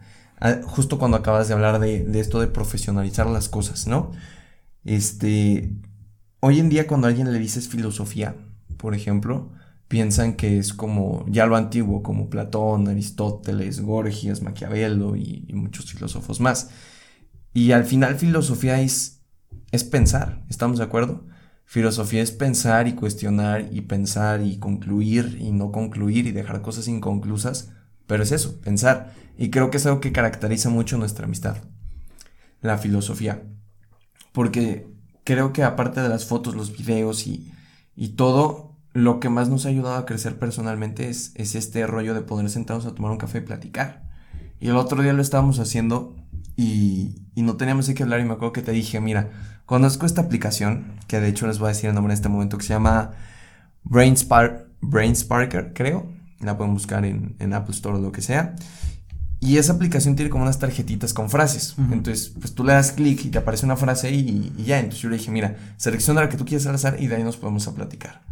[0.66, 4.12] justo cuando acabas de hablar de, de esto de profesionalizar las cosas, ¿no?
[4.84, 5.72] Este,
[6.40, 8.36] hoy en día cuando a alguien le dices filosofía,
[8.76, 9.52] por ejemplo,
[9.88, 16.40] piensan que es como ya lo antiguo, como Platón, Aristóteles, Gorgias, Maquiavelo y, muchos filósofos
[16.40, 16.70] más.
[17.52, 19.22] Y al final filosofía es,
[19.72, 21.26] es pensar, ¿estamos de acuerdo?
[21.64, 26.88] Filosofía es pensar y cuestionar y pensar y concluir y no concluir y dejar cosas
[26.88, 27.72] inconclusas,
[28.06, 29.12] pero es eso, pensar.
[29.38, 31.56] Y creo que es algo que caracteriza mucho nuestra amistad,
[32.60, 33.42] la filosofía
[34.32, 34.88] porque
[35.24, 37.52] creo que aparte de las fotos, los videos y,
[37.96, 42.14] y todo, lo que más nos ha ayudado a crecer personalmente es, es este rollo
[42.14, 44.08] de poder sentarnos a tomar un café y platicar.
[44.58, 46.16] Y el otro día lo estábamos haciendo
[46.56, 49.30] y, y no teníamos de qué hablar y me acuerdo que te dije, mira,
[49.66, 52.58] conozco esta aplicación, que de hecho les voy a decir el nombre en este momento,
[52.58, 53.12] que se llama
[53.84, 56.10] Brainsparker, creo.
[56.40, 58.56] La pueden buscar en, en Apple Store o lo que sea.
[59.40, 61.74] Y esa aplicación tiene como unas tarjetitas con frases.
[61.90, 64.78] Entonces, pues tú le das clic y te aparece una frase y, y, ya.
[64.78, 67.24] Entonces yo le dije, mira, selecciona la que tú quieras al azar y de ahí
[67.24, 68.22] nos podemos a platicar.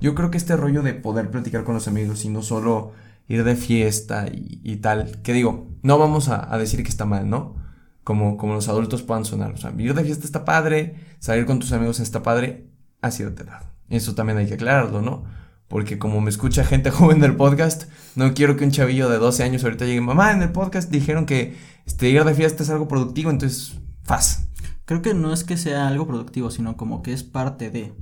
[0.00, 2.92] Yo creo que este rollo de poder platicar con los amigos y no solo
[3.28, 7.56] ir de fiesta y, tal, que digo, no vamos a, decir que está mal, ¿no?
[8.04, 9.52] Como, como los adultos puedan sonar.
[9.52, 12.68] O sea, ir de fiesta está padre, salir con tus amigos está padre
[13.00, 13.62] a cierta edad.
[13.88, 15.24] Eso también hay que aclararlo, ¿no?
[15.72, 19.42] Porque como me escucha gente joven del podcast, no quiero que un chavillo de 12
[19.42, 21.56] años ahorita llegue, mamá, en el podcast dijeron que
[21.86, 24.48] este, ir de fiesta es algo productivo, entonces, faz.
[24.84, 27.94] Creo que no es que sea algo productivo, sino como que es parte de.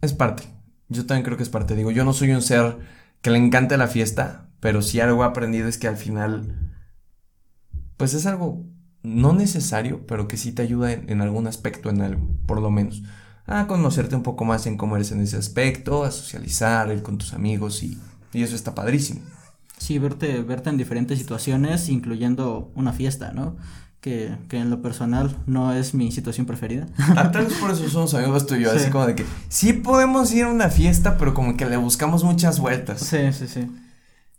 [0.00, 0.44] Es parte.
[0.88, 1.76] Yo también creo que es parte.
[1.76, 2.78] Digo, yo no soy un ser
[3.20, 6.72] que le encante la fiesta, pero si algo he aprendido es que al final,
[7.98, 8.64] pues es algo
[9.02, 13.02] no necesario, pero que sí te ayuda en algún aspecto, en algo, por lo menos
[13.48, 17.16] a conocerte un poco más en cómo eres en ese aspecto, a socializar, ir con
[17.16, 17.98] tus amigos y,
[18.32, 19.22] y eso está padrísimo.
[19.78, 23.56] Sí, verte, verte en diferentes situaciones, incluyendo una fiesta, ¿no?
[24.00, 26.86] Que, que, en lo personal no es mi situación preferida.
[27.16, 29.72] Ah, tal vez por eso somos amigos tú y yo, así como de que sí
[29.72, 33.00] podemos ir a una fiesta, pero como que le buscamos muchas vueltas.
[33.00, 33.66] Sí, sí, sí.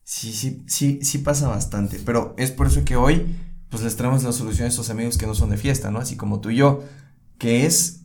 [0.04, 3.36] Sí, sí, sí, sí pasa bastante, pero es por eso que hoy,
[3.70, 6.00] pues les traemos la solución a esos amigos que no son de fiesta, ¿no?
[6.00, 6.84] Así como tú y yo,
[7.38, 7.99] que es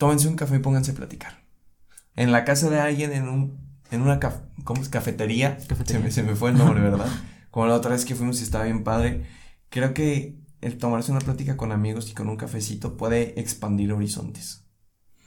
[0.00, 1.44] tómense un café y pónganse a platicar.
[2.16, 3.58] En la casa de alguien, en un,
[3.90, 4.18] en una
[4.64, 4.88] ¿cómo es?
[4.88, 5.58] cafetería.
[5.84, 7.06] Se, me, fue el nombre, ¿verdad?
[7.50, 9.26] Como la otra vez que fuimos y estaba bien padre.
[9.68, 14.64] Creo que el tomarse una plática con amigos y con un cafecito puede expandir horizontes.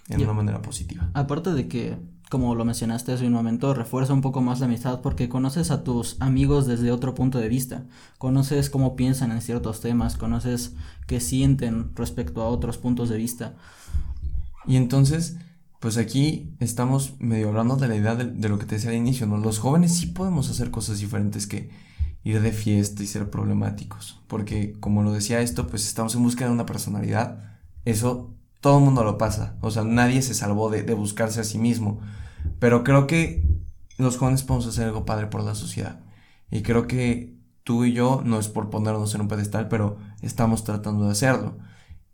[0.10, 1.12] En una manera positiva.
[1.14, 1.98] Aparte de que,
[2.32, 5.84] como lo mencionaste hace un momento, refuerza un poco más la amistad porque conoces a
[5.84, 7.86] tus amigos desde otro punto de vista.
[8.18, 10.74] Conoces cómo piensan en ciertos temas, conoces
[11.06, 13.56] qué sienten respecto a otros puntos de vista.
[14.66, 15.38] Y entonces,
[15.80, 19.28] pues aquí estamos medio hablando de la idea de, lo que te decía al inicio,
[19.28, 19.38] ¿no?
[19.38, 21.70] Los jóvenes sí podemos hacer cosas diferentes que
[22.24, 24.22] ir de fiesta y ser problemáticos.
[24.28, 27.60] Porque, como lo decía esto, pues estamos en búsqueda de una personalidad.
[27.86, 29.58] Eso todo el mundo lo pasa.
[29.62, 32.00] O sea, nadie se salvó de, de buscarse a sí mismo.
[32.60, 33.46] Pero creo que
[33.98, 36.02] los jóvenes podemos hacer algo padre por la sociedad.
[36.50, 40.64] Y creo que tú y yo, no es por ponernos en un pedestal, pero estamos
[40.64, 41.58] tratando de hacerlo.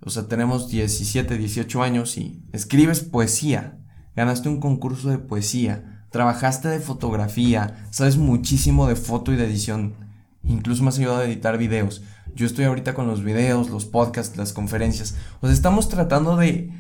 [0.02, 3.78] O sea, tenemos 17, 18 años y escribes poesía,
[4.16, 9.96] ganaste un concurso de poesía, trabajaste de fotografía, sabes muchísimo de foto y de edición,
[10.44, 12.02] incluso me has ayudado a editar videos.
[12.34, 15.16] Yo estoy ahorita con los videos, los podcasts, las conferencias.
[15.42, 16.72] O sea, estamos tratando de,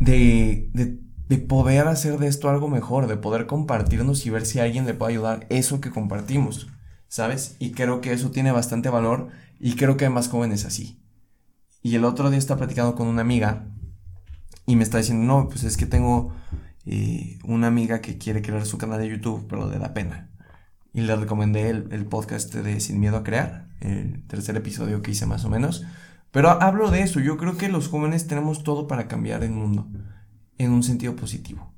[0.00, 0.98] de, de,
[1.28, 4.94] de poder hacer de esto algo mejor, de poder compartirnos y ver si alguien le
[4.94, 6.68] puede ayudar eso que compartimos,
[7.06, 7.56] ¿sabes?
[7.60, 9.28] Y creo que eso tiene bastante valor
[9.60, 11.03] y creo que hay más jóvenes así.
[11.84, 13.66] Y el otro día estaba platicando con una amiga
[14.64, 16.32] y me está diciendo, no, pues es que tengo
[16.86, 20.30] eh, una amiga que quiere crear su canal de YouTube, pero le da pena.
[20.94, 25.10] Y le recomendé el, el, podcast de Sin Miedo a Crear, el tercer episodio que
[25.10, 25.84] hice más o menos.
[26.30, 29.86] Pero hablo de eso, yo creo que los jóvenes tenemos todo para cambiar el mundo.
[30.56, 31.74] en un sentido positivo.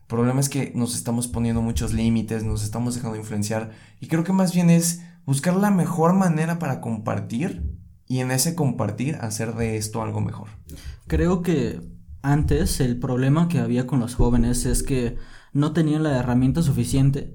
[0.00, 3.70] El problema es que nos estamos poniendo muchos límites, nos estamos dejando influenciar
[4.00, 7.75] y creo que más bien es buscar la mejor manera para compartir
[8.08, 10.48] y en ese compartir hacer de esto algo mejor.
[11.06, 11.80] Creo que
[12.22, 15.16] antes el problema que había con los jóvenes es que
[15.52, 17.34] no tenían la herramienta suficiente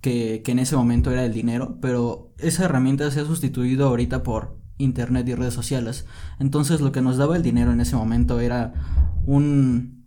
[0.00, 4.22] que, que en ese momento era el dinero, pero esa herramienta se ha sustituido ahorita
[4.22, 6.06] por internet y redes sociales.
[6.38, 8.74] Entonces lo que nos daba el dinero en ese momento era
[9.26, 9.98] un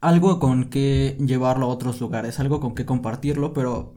[0.00, 3.94] algo con que llevarlo a otros lugares, algo con que compartirlo, pero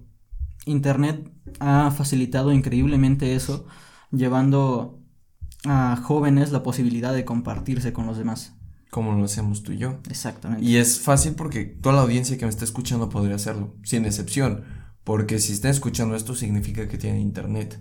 [0.66, 3.66] internet ha facilitado increíblemente eso,
[4.14, 5.00] llevando
[5.66, 8.56] a jóvenes la posibilidad de compartirse con los demás.
[8.90, 10.00] Como lo hacemos tú y yo.
[10.10, 10.64] Exactamente.
[10.64, 14.64] Y es fácil porque toda la audiencia que me está escuchando podría hacerlo, sin excepción,
[15.04, 17.80] porque si están escuchando esto significa que tienen internet.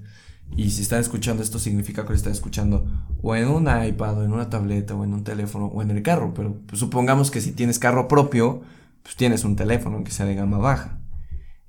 [0.57, 2.87] Y si están escuchando esto significa que lo están escuchando
[3.23, 6.03] o en un iPad, o en una tableta, o en un teléfono, o en el
[6.03, 6.35] carro.
[6.35, 8.63] Pero pues, supongamos que si tienes carro propio,
[9.03, 11.01] pues tienes un teléfono que sea de gama baja.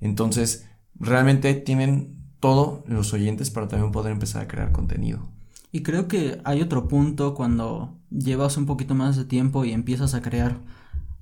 [0.00, 5.30] Entonces, realmente tienen todo los oyentes para también poder empezar a crear contenido.
[5.72, 10.12] Y creo que hay otro punto cuando llevas un poquito más de tiempo y empiezas
[10.12, 10.60] a crear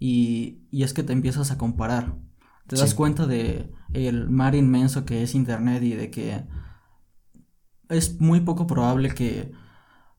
[0.00, 2.16] y, y es que te empiezas a comparar.
[2.66, 6.42] Te das cuenta de el mar inmenso que es internet y de que
[7.88, 9.52] es muy poco probable que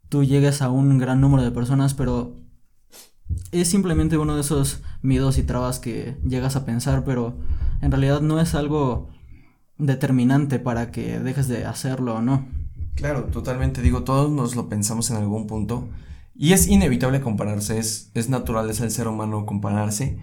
[0.08, 2.40] tú llegues a un gran número de personas, pero
[3.52, 7.38] es simplemente uno de esos miedos y trabas que llegas a pensar, pero
[7.82, 9.10] en realidad no es algo
[9.78, 12.48] determinante para que dejes de hacerlo o no.
[12.96, 13.82] Claro, totalmente.
[13.82, 15.90] Digo, todos nos lo pensamos en algún punto.
[16.36, 20.20] Y es inevitable compararse, es, es natural, es el ser humano compararse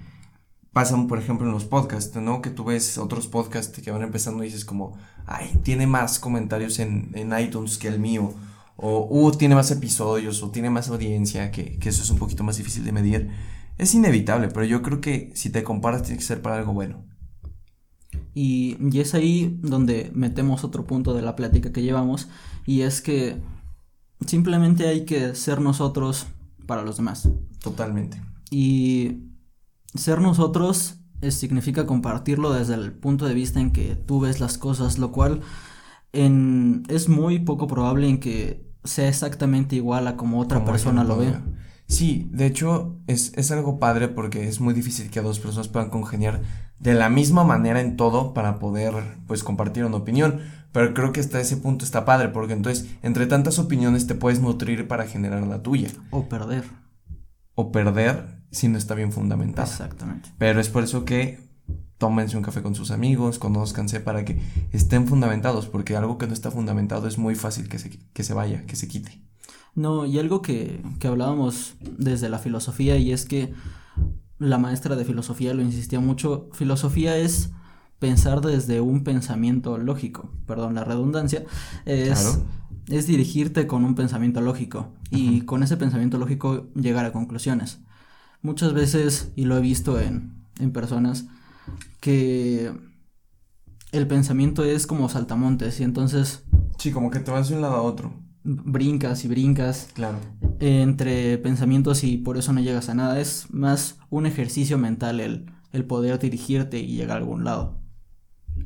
[0.73, 2.43] pasan, por ejemplo, en los podcasts, ¿no?
[2.43, 4.97] Que tú ves otros podcasts que van empezando y dices como,
[5.27, 8.33] ay, tiene más comentarios en, en iTunes que el mío,
[8.77, 12.45] o, uh, tiene más episodios, o tiene más audiencia, que, que eso es un poquito
[12.45, 13.31] más difícil de medir.
[13.79, 17.03] Es inevitable, pero yo creo que si te comparas tiene que ser para algo bueno.
[18.35, 22.29] Y, y es ahí donde metemos otro punto de la plática que llevamos,
[22.67, 23.41] y es que
[24.27, 26.27] simplemente hay que ser nosotros
[26.67, 27.29] para los demás.
[27.63, 28.23] Totalmente.
[28.51, 29.25] Y
[29.95, 30.97] ser nosotros
[31.29, 35.41] significa compartirlo desde el punto de vista en que tú ves las cosas, lo cual
[36.13, 41.19] en, es muy poco probable en que sea exactamente igual a como otra persona lo
[41.19, 41.35] ve.
[41.87, 45.91] Sí, de hecho es, es algo padre porque es muy difícil que dos personas puedan
[45.91, 46.41] congeniar
[46.81, 48.95] de la misma manera en todo para poder
[49.27, 50.41] pues compartir una opinión.
[50.73, 54.41] Pero creo que hasta ese punto está padre porque entonces entre tantas opiniones te puedes
[54.41, 55.91] nutrir para generar la tuya.
[56.11, 56.65] O perder.
[57.55, 59.69] O perder si no está bien fundamentado.
[59.71, 60.31] Exactamente.
[60.39, 61.51] Pero es por eso que
[61.99, 64.41] tómense un café con sus amigos, conózcanse para que
[64.73, 68.33] estén fundamentados, porque algo que no está fundamentado es muy fácil que se, que se
[68.33, 69.21] vaya, que se quite.
[69.75, 73.53] No, y algo que, que hablábamos desde la filosofía y es que
[74.41, 77.51] la maestra de filosofía lo insistía mucho, filosofía es
[77.99, 81.45] pensar desde un pensamiento lógico, perdón la redundancia,
[81.85, 82.41] es,
[82.89, 87.81] es dirigirte con un pensamiento lógico y con ese pensamiento lógico llegar a conclusiones.
[88.41, 91.27] Muchas veces, y lo he visto en, en personas,
[92.01, 92.73] que
[93.93, 96.45] el pensamiento es como saltamontes y entonces...
[96.79, 98.15] Sí, como que te vas de un lado a otro.
[98.43, 99.89] Brincas y brincas.
[99.95, 100.19] Claro.
[100.61, 103.21] Entre pensamientos y por eso no llegas a nada.
[103.21, 107.79] Es más un ejercicio mental el, el poder dirigirte y llegar a algún lado.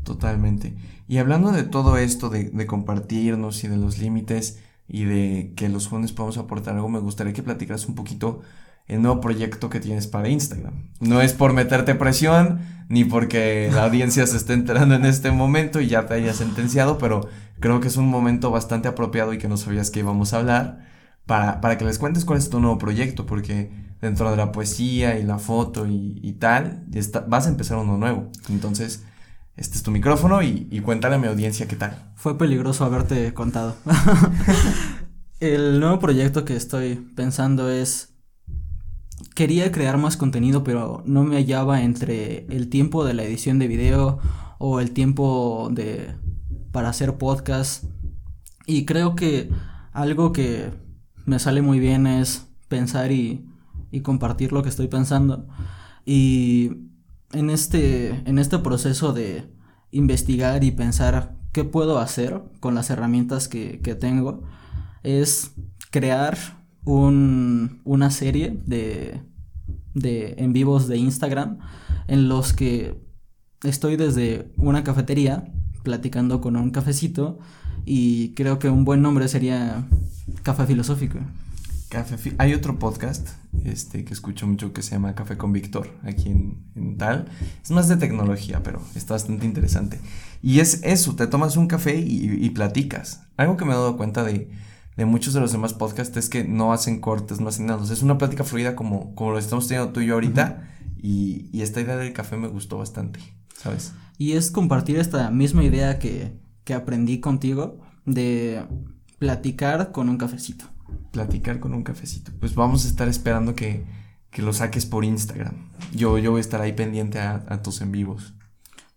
[0.03, 0.77] Totalmente.
[1.09, 5.69] Y hablando de todo esto, de, de compartirnos y de los límites y de que
[5.69, 8.43] los jóvenes podemos aportar algo, me gustaría que platicaras un poquito
[8.87, 10.91] el nuevo proyecto que tienes para Instagram.
[11.01, 15.81] No es por meterte presión, ni porque la audiencia se esté enterando en este momento
[15.81, 17.27] y ya te haya sentenciado, pero
[17.61, 20.87] creo que es un momento bastante apropiado y que no sabías que íbamos a hablar
[21.27, 25.19] para, para que les cuentes cuál es tu nuevo proyecto, porque dentro de la poesía
[25.19, 26.85] y la foto y, tal,
[27.27, 28.31] vas a empezar uno nuevo.
[28.49, 29.05] Entonces,
[29.57, 32.13] este es tu micrófono y, y cuéntale a mi audiencia qué tal.
[32.15, 33.77] Fue peligroso haberte contado.
[35.41, 38.15] El nuevo proyecto que estoy pensando es
[39.35, 43.69] quería crear más contenido, pero no me hallaba entre el tiempo de la edición de
[43.69, 44.19] video
[44.59, 46.15] o el tiempo de
[46.75, 47.85] para hacer podcast.
[48.67, 49.49] Y creo que
[49.93, 50.73] algo que
[51.25, 53.49] me sale muy bien es pensar y,
[53.93, 55.47] y compartir lo que estoy pensando.
[56.05, 56.89] Y
[57.33, 59.49] en este, en este proceso de
[59.93, 64.43] investigar y pensar qué puedo hacer con las herramientas que, que tengo,
[65.05, 65.53] es
[65.93, 66.37] crear
[66.85, 69.23] un, una serie de,
[69.95, 71.61] de en vivos de Instagram
[72.09, 73.01] en los que
[73.63, 75.55] estoy desde una cafetería
[75.85, 77.39] platicando con un cafecito
[77.85, 79.87] y creo que un buen nombre sería
[80.43, 81.19] Café Filosófico.
[81.91, 83.29] Café Hay otro podcast
[83.65, 87.29] este, que escucho mucho que se llama Café con Víctor, aquí en, tal.
[87.63, 90.01] Es más de tecnología, pero está bastante interesante.
[90.43, 93.23] Y es eso, te tomas un café y, platicas.
[93.37, 94.51] Algo que me he dado cuenta de,
[94.97, 97.83] de, muchos de los demás podcasts es que no hacen cortes, no hacen nada.
[97.85, 100.69] es una plática fluida como, como lo estamos teniendo tú y yo ahorita.
[101.01, 103.21] y, y esta idea del café me gustó bastante,
[103.57, 103.93] ¿sabes?
[104.19, 108.65] Y es compartir esta misma idea que, que aprendí contigo de
[109.19, 110.67] platicar con un cafecito
[111.15, 112.33] platicar con un cafecito.
[112.41, 113.85] Pues vamos a estar esperando que,
[114.31, 115.71] que lo saques por Instagram.
[115.95, 118.35] Yo, yo voy a estar ahí pendiente a, tus en vivos.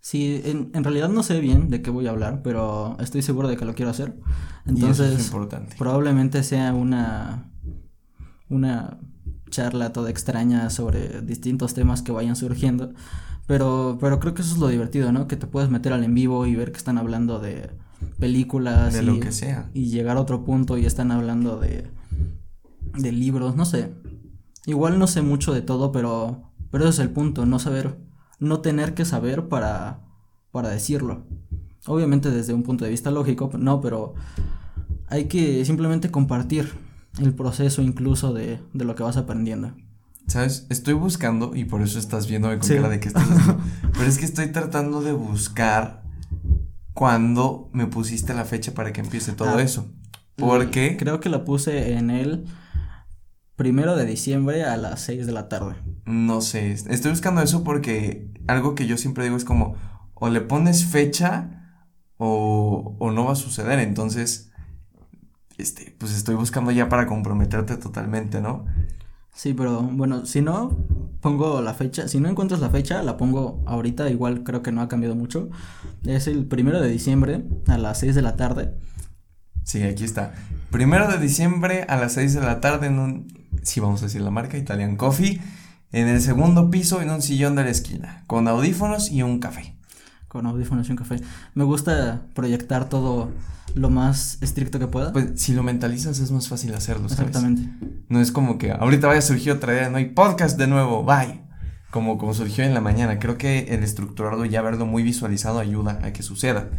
[0.01, 3.47] Sí, en, en, realidad no sé bien de qué voy a hablar, pero estoy seguro
[3.47, 4.17] de que lo quiero hacer.
[4.65, 5.75] Entonces, es importante.
[5.77, 7.51] probablemente sea una,
[8.49, 8.97] una
[9.49, 12.93] charla toda extraña sobre distintos temas que vayan surgiendo.
[13.47, 15.27] Pero, pero creo que eso es lo divertido, ¿no?
[15.27, 17.71] Que te puedes meter al en vivo y ver que están hablando de
[18.19, 18.93] películas.
[18.93, 19.69] De lo que sea.
[19.73, 21.87] Y llegar a otro punto y están hablando de,
[22.97, 23.93] de libros, no sé.
[24.65, 27.97] Igual no sé mucho de todo, pero, pero ese es el punto, no saber,
[28.39, 30.01] no tener que saber para,
[30.51, 31.25] para decirlo.
[31.85, 34.13] Obviamente desde un punto de vista lógico, no, pero
[35.07, 36.73] hay que simplemente compartir
[37.19, 39.71] el proceso incluso de, de lo que vas aprendiendo.
[40.27, 40.67] ¿Sabes?
[40.69, 43.25] Estoy buscando, y por eso estás viendo con cara de que estás
[43.93, 46.03] pero es que estoy tratando de buscar
[46.93, 49.93] cuando me pusiste la fecha para que empiece todo ah, eso.
[50.35, 50.97] Porque.
[50.97, 52.45] Creo que la puse en el
[53.55, 55.75] primero de diciembre a las 6 de la tarde.
[56.05, 59.75] No sé, estoy buscando eso porque algo que yo siempre digo es como,
[60.13, 61.83] o le pones fecha
[62.17, 63.79] o, o no va a suceder.
[63.79, 64.51] Entonces,
[65.57, 68.65] este, pues estoy buscando ya para comprometerte totalmente, ¿no?
[69.37, 70.75] Sí, pero bueno, si no,
[71.21, 72.07] pongo la fecha.
[72.07, 74.09] Si no encuentras la fecha, la pongo ahorita.
[74.09, 75.51] Igual creo que no ha cambiado mucho.
[76.03, 78.73] Es el primero de diciembre a las 6 de la tarde.
[79.63, 80.33] Sí, aquí está.
[80.71, 83.27] Primero de diciembre a las 6 de la tarde en un.
[83.61, 85.39] Sí, vamos a decir la marca, Italian Coffee.
[85.91, 88.23] En el segundo piso, en un sillón de la esquina.
[88.25, 89.76] Con audífonos y un café
[90.27, 91.21] con audífonos y un café.
[91.53, 93.31] Me gusta proyectar todo
[93.75, 95.13] lo más estricto que pueda.
[95.13, 97.27] Pues si lo mentalizas es más fácil hacerlo, ¿sabes?
[97.27, 97.69] Exactamente.
[98.09, 101.03] No es como que ahorita vaya a surgir otra idea, no hay podcast de nuevo,
[101.03, 101.41] bye.
[101.91, 103.17] Como, como surgió en la mañana.
[103.17, 106.69] Creo que el estructurarlo y ya verlo muy visualizado ayuda a que suceda.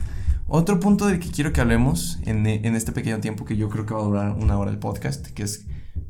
[0.46, 3.86] Otro punto del que quiero que hablemos en, en este pequeño tiempo que yo creo
[3.86, 5.64] que va a durar una hora el podcast, que es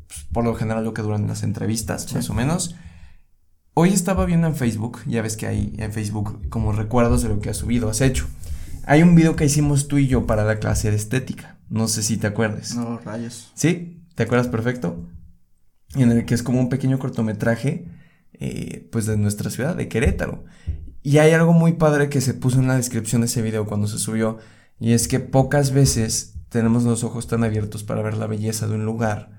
[0.09, 2.74] pues, por lo general lo que duran las entrevistas, más o menos
[3.80, 7.38] Hoy estaba viendo en Facebook, ya ves que hay en Facebook como recuerdos de lo
[7.38, 8.26] que has subido, has hecho.
[8.84, 11.60] Hay un video que hicimos tú y yo para la clase de estética.
[11.68, 12.74] No sé si te acuerdas.
[12.74, 13.52] No, rayos.
[13.54, 14.02] ¿Sí?
[14.16, 15.08] ¿Te acuerdas perfecto?
[15.94, 17.86] En el que es como un pequeño cortometraje,
[18.32, 20.44] eh, pues de nuestra ciudad, de Querétaro.
[21.04, 23.86] Y hay algo muy padre que se puso en la descripción de ese video cuando
[23.86, 24.38] se subió,
[24.80, 28.74] y es que pocas veces tenemos los ojos tan abiertos para ver la belleza de
[28.74, 29.30] un lugar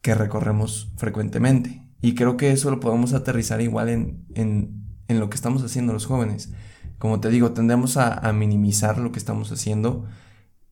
[0.00, 1.91] que recorremos frecuentemente.
[2.02, 5.94] Y creo que eso lo podemos aterrizar igual en, en, en lo que estamos haciendo
[5.94, 6.52] los jóvenes.
[6.98, 10.04] Como te digo, tendemos a, a, minimizar lo que estamos haciendo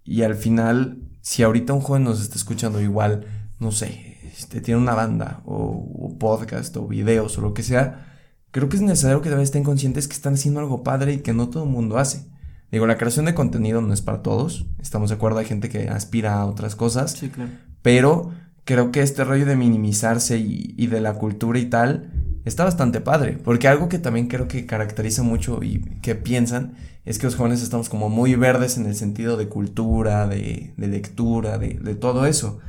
[0.04, 3.26] y al final, si ahorita un joven nos está escuchando igual,
[3.58, 8.18] no sé, este, tiene una banda o, podcast o videos o lo que sea,
[8.50, 11.32] creo que es necesario que también estén conscientes que están haciendo algo padre y que
[11.32, 12.26] no todo el mundo hace.
[12.72, 15.88] Digo, la creación de contenido no es para todos, estamos de acuerdo, hay gente que
[15.88, 17.50] aspira a otras cosas, sí, claro.
[17.82, 18.30] pero
[18.70, 22.12] creo que este rollo de minimizarse y, de la cultura y tal
[22.44, 27.18] está bastante padre, porque algo que también creo que caracteriza mucho y que piensan es
[27.18, 31.96] que los jóvenes estamos como muy verdes en el sentido de cultura, de, lectura, de,
[31.96, 32.60] todo eso.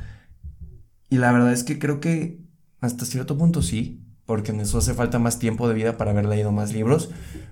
[1.08, 2.40] Y la verdad es que creo que
[2.80, 6.50] hasta cierto punto sí, porque eso hace falta más tiempo de vida para haber leído
[6.50, 7.10] más libros,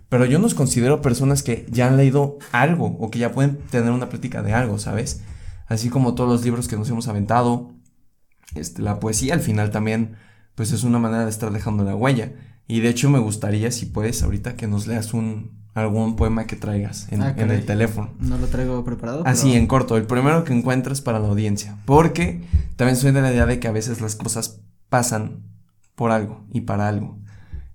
[0.08, 3.92] pero yo nos considero personas que ya han leído algo o que ya pueden tener
[3.92, 5.22] una práctica de algo, ¿sabes?
[5.68, 7.76] Así como todos los libros que nos hemos aventado,
[8.54, 10.16] este, la poesía al final también,
[10.54, 12.32] pues es una manera de estar dejando la huella.
[12.66, 16.56] Y de hecho me gustaría, si puedes, ahorita que nos leas un, algún poema que
[16.56, 18.10] traigas en, ah, el teléfono.
[18.18, 19.22] No lo traigo preparado.
[19.26, 21.76] Así, en corto, el primero que encuentres para la audiencia.
[21.84, 22.42] Porque
[22.76, 25.42] también soy de la idea de que a veces las cosas pasan
[25.94, 27.18] por algo y para algo.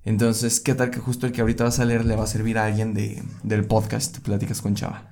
[0.03, 2.57] Entonces, ¿qué tal que justo el que ahorita vas a leer le va a servir
[2.57, 5.11] a alguien de, del podcast Pláticas con Chava,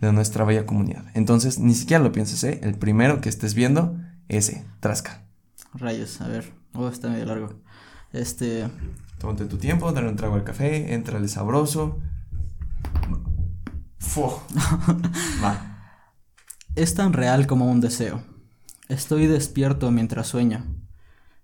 [0.00, 1.04] de nuestra bella comunidad?
[1.14, 2.60] Entonces, ni siquiera lo pienses, ¿eh?
[2.62, 3.98] El primero que estés viendo
[4.28, 5.26] ese, Trasca.
[5.74, 6.52] Rayos, a ver.
[6.74, 7.60] Oh, está medio largo.
[8.12, 8.68] Este.
[9.18, 11.98] Tómate tu tiempo, dale un trago al café, entrale sabroso.
[13.98, 14.42] Fo.
[15.42, 15.96] Va.
[16.76, 18.22] Es tan real como un deseo.
[18.88, 20.64] Estoy despierto mientras sueño.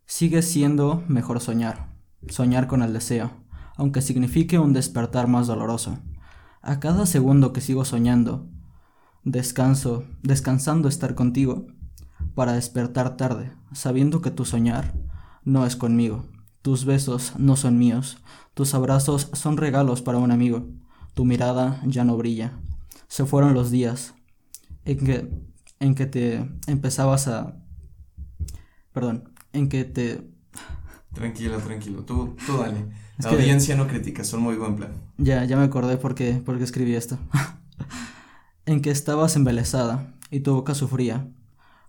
[0.06, 1.94] Sigue siendo mejor soñar.
[2.28, 3.32] Soñar con el deseo,
[3.76, 5.98] aunque signifique un despertar más doloroso.
[6.62, 8.48] A cada segundo que sigo soñando,
[9.24, 11.66] descanso, descansando estar contigo,
[12.34, 14.94] para despertar tarde, sabiendo que tu soñar
[15.44, 16.24] no es conmigo.
[16.62, 18.18] Tus besos no son míos.
[18.54, 20.66] Tus abrazos son regalos para un amigo.
[21.14, 22.58] Tu mirada ya no brilla.
[23.08, 24.14] Se fueron los días
[24.84, 25.30] en que,
[25.80, 27.56] en que te empezabas a...
[28.92, 30.26] Perdón, en que te...
[31.12, 32.02] Tranquilo, tranquilo.
[32.04, 32.86] Tú, tú dale.
[33.18, 34.92] La audiencia no critica, son muy buen plan.
[35.18, 37.18] Ya, ya me acordé porque, porque escribí esto.
[38.66, 41.28] en que estabas embelesada y tu boca sufría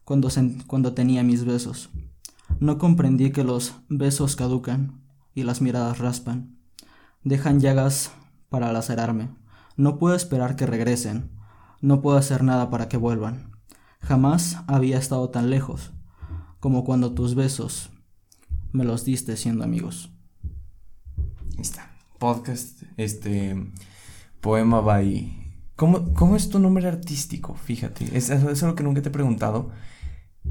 [0.05, 0.29] cuando,
[0.67, 1.89] cuando tenía mis besos.
[2.59, 5.01] No comprendí que los besos caducan
[5.33, 6.57] y las miradas raspan.
[7.23, 8.11] Dejan llagas
[8.49, 9.29] para lacerarme.
[9.75, 11.31] No puedo esperar que regresen.
[11.81, 13.51] No puedo hacer nada para que vuelvan.
[13.99, 15.91] Jamás había estado tan lejos
[16.59, 17.89] como cuando tus besos
[18.71, 20.11] me los diste siendo amigos.
[21.57, 21.91] Ahí está.
[22.19, 23.71] Podcast, este
[24.39, 25.43] poema by.
[25.75, 27.55] ¿Cómo, ¿Cómo es tu nombre artístico?
[27.55, 28.15] Fíjate.
[28.15, 29.71] Es, es algo que nunca te he preguntado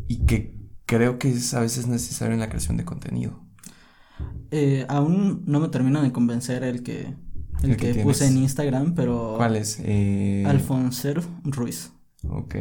[0.09, 0.55] y que
[0.86, 3.40] creo que es a veces necesario en la creación de contenido.
[4.51, 7.14] Eh, aún no me termina de convencer el que,
[7.62, 9.34] el, que, puse en Instagram, pero...
[9.36, 9.80] ¿Cuál es?
[9.82, 10.45] Eh...
[10.47, 11.09] Alfonso
[11.45, 11.90] Ruiz.
[12.28, 12.55] Ok.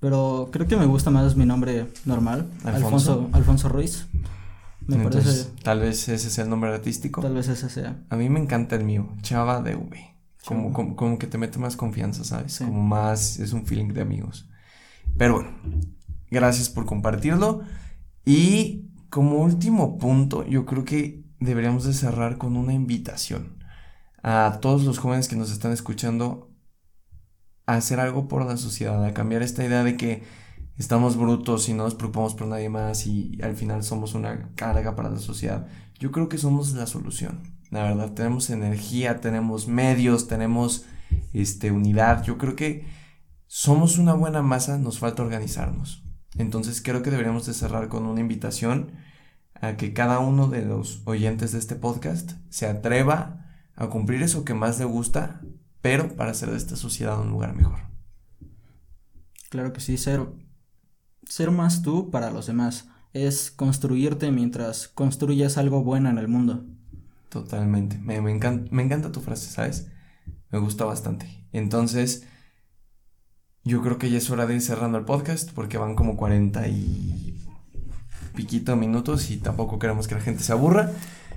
[0.00, 4.06] Pero creo que me gusta más mi nombre normal, Alfonso, Alfonso, Ruiz.
[4.86, 5.48] Me parece...
[5.62, 7.20] Tal vez ese sea el nombre artístico.
[7.20, 8.02] Tal vez ese sea.
[8.08, 10.16] A mí me encanta el mío, Chava de V.
[10.44, 12.58] Como, como, como, que te mete más confianza, ¿sabes?
[12.58, 14.48] Como más, es un feeling de amigos.
[15.16, 15.50] Pero bueno,
[16.32, 17.60] Gracias por compartirlo.
[18.24, 23.58] Y como último punto, yo creo que deberíamos de cerrar con una invitación
[24.22, 26.50] a todos los jóvenes que nos están escuchando
[27.66, 30.22] a hacer algo por la sociedad, a cambiar esta idea de que
[30.78, 34.96] estamos brutos y no nos preocupamos por nadie más y al final somos una carga
[34.96, 35.66] para la sociedad.
[35.98, 37.42] Yo creo que somos la solución.
[37.68, 40.86] La verdad, tenemos energía, tenemos medios, tenemos
[41.34, 42.24] este unidad.
[42.24, 42.86] Yo creo que
[43.46, 46.01] somos una buena masa, nos falta organizarnos.
[46.36, 48.92] Entonces creo que deberíamos de cerrar con una invitación
[49.54, 54.44] a que cada uno de los oyentes de este podcast se atreva a cumplir eso
[54.44, 55.40] que más le gusta,
[55.80, 57.78] pero para hacer de esta sociedad un lugar mejor.
[59.50, 60.26] Claro que sí, ser,
[61.28, 66.64] ser más tú para los demás es construirte mientras construyes algo bueno en el mundo.
[67.28, 69.90] Totalmente, me, me, encanta, me encanta tu frase, ¿sabes?
[70.50, 71.46] Me gusta bastante.
[71.52, 72.26] Entonces,
[73.64, 76.66] yo creo que ya es hora de ir cerrando el podcast porque van como 40
[76.68, 77.38] y
[78.34, 80.90] piquito minutos y tampoco queremos que la gente se aburra.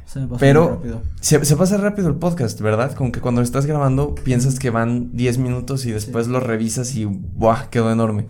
[0.06, 1.02] Se pasa pero rápido.
[1.20, 2.94] Se, pasa rápido el podcast, ¿verdad?
[2.94, 7.06] Como que cuando estás grabando piensas que van 10 minutos y después lo revisas y
[7.06, 7.70] ¡buah!
[7.70, 8.28] Quedó enorme.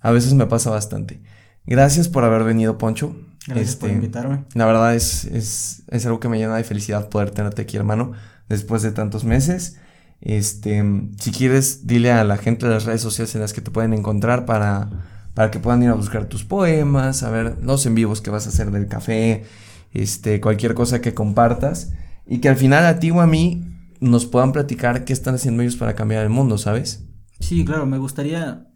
[0.00, 1.20] A veces me pasa bastante.
[1.66, 3.16] Gracias por haber venido, Poncho.
[3.46, 4.44] Gracias por este, invitarme.
[4.54, 8.12] La verdad es, es, es algo que me llena de felicidad poder tenerte aquí, hermano,
[8.48, 9.78] después de tantos meses.
[10.20, 10.82] Este,
[11.18, 13.92] si quieres, dile a la gente de las redes sociales en las que te pueden
[13.92, 14.88] encontrar para,
[15.34, 18.46] para que puedan ir a buscar tus poemas, a ver los en vivos que vas
[18.46, 19.44] a hacer del café,
[19.92, 21.92] este, cualquier cosa que compartas
[22.26, 23.64] y que al final a ti o a mí
[24.00, 27.04] nos puedan platicar qué están haciendo ellos para cambiar el mundo, ¿sabes?
[27.40, 28.66] Sí, claro, me gustaría,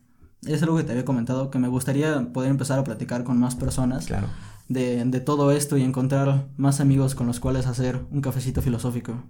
[0.47, 3.55] es algo que te había comentado, que me gustaría poder empezar a platicar con más
[3.55, 4.07] personas.
[4.07, 4.29] Claro.
[4.69, 9.25] De, de todo esto y encontrar más amigos con los cuales hacer un cafecito filosófico.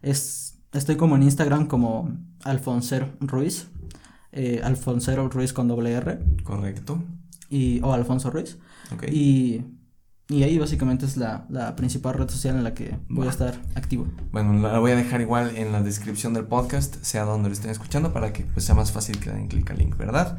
[0.00, 0.43] Es,
[0.74, 2.10] Estoy como en Instagram como
[2.42, 3.68] Alfonser Ruiz.
[4.32, 6.18] Eh, Alfonsero Ruiz con doble R.
[6.42, 7.00] Correcto.
[7.48, 8.58] Y, o Alfonso Ruiz.
[9.08, 9.62] Y,
[10.28, 11.46] y ahí básicamente es la,
[11.76, 14.08] principal red social en la que voy a estar activo.
[14.32, 17.70] Bueno, la voy a dejar igual en la descripción del podcast, sea donde lo estén
[17.70, 20.38] escuchando, para que pues, sea más fácil que den clic al link, ¿verdad?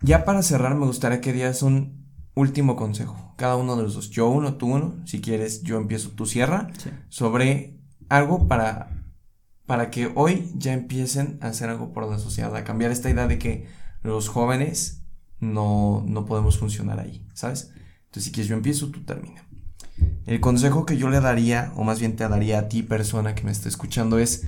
[0.00, 3.34] Ya para cerrar, me gustaría que dieras un último consejo.
[3.36, 4.08] Cada uno de los dos.
[4.08, 4.94] Yo uno, tú uno.
[5.04, 6.70] Si quieres, yo empiezo, tú cierra.
[7.10, 9.01] Sobre algo para
[9.66, 13.26] para que hoy ya empiecen a hacer algo por la sociedad, a cambiar esta idea
[13.26, 13.66] de que
[14.02, 15.02] los jóvenes
[15.40, 17.72] no, no podemos funcionar ahí, ¿sabes?
[18.06, 19.46] Entonces, si quieres, yo empiezo, tú termina.
[20.26, 23.44] El consejo que yo le daría, o más bien te daría a ti, persona que
[23.44, 24.46] me está escuchando, es,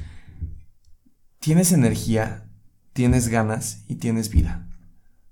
[1.38, 2.48] tienes energía,
[2.92, 4.68] tienes ganas y tienes vida.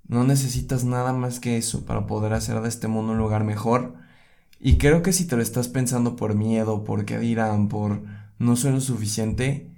[0.07, 3.95] No necesitas nada más que eso para poder hacer de este mundo un lugar mejor.
[4.61, 8.03] Y creo que si te lo estás pensando por miedo, por qué dirán, por
[8.39, 9.72] no soy lo suficiente,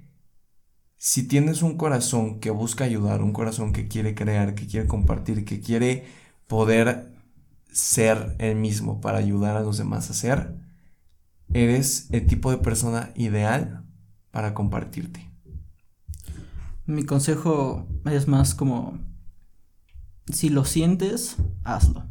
[1.05, 5.45] si tienes un corazón que busca ayudar, un corazón que quiere crear, que quiere compartir,
[5.45, 6.07] que quiere
[6.47, 7.13] poder
[7.71, 10.55] ser el mismo para ayudar a los demás a ser,
[11.53, 13.85] eres el tipo de persona ideal
[14.31, 15.29] para compartirte.
[16.87, 18.97] Mi consejo es más como,
[20.33, 22.07] si lo sientes, hazlo.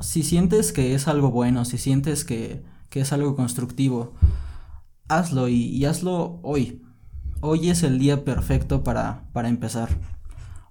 [0.00, 4.14] Si sientes que es algo bueno, si sientes que, es algo constructivo,
[5.08, 6.83] hazlo y hazlo hoy
[7.44, 9.88] hoy es el día perfecto para, para empezar.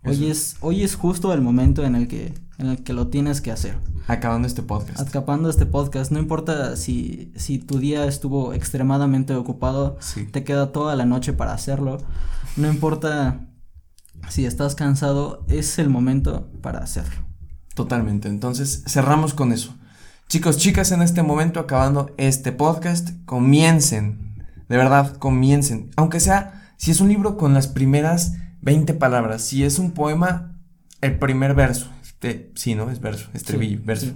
[0.06, 3.42] Hoy es, hoy es justo el momento en el que en el que lo tienes
[3.42, 3.78] que hacer.
[4.08, 5.00] Acabando este podcast.
[5.00, 9.98] Acabando este podcast, no importa si, si tu día estuvo extremadamente ocupado,
[10.32, 11.98] te queda toda la noche para hacerlo.
[12.56, 13.48] No importa
[14.30, 17.26] si estás cansado, es el momento para hacerlo.
[17.76, 18.28] Totalmente.
[18.28, 19.76] Entonces, cerramos con eso.
[20.28, 24.46] Chicos, chicas, en este momento, acabando este podcast, comiencen.
[24.70, 25.92] De verdad, comiencen.
[25.96, 30.60] Aunque sea, si es un libro con las primeras 20 palabras, si es un poema,
[31.00, 31.90] el primer verso.
[32.02, 32.92] Este, sí, ¿no?
[32.92, 34.08] Es verso, estribillo, verso.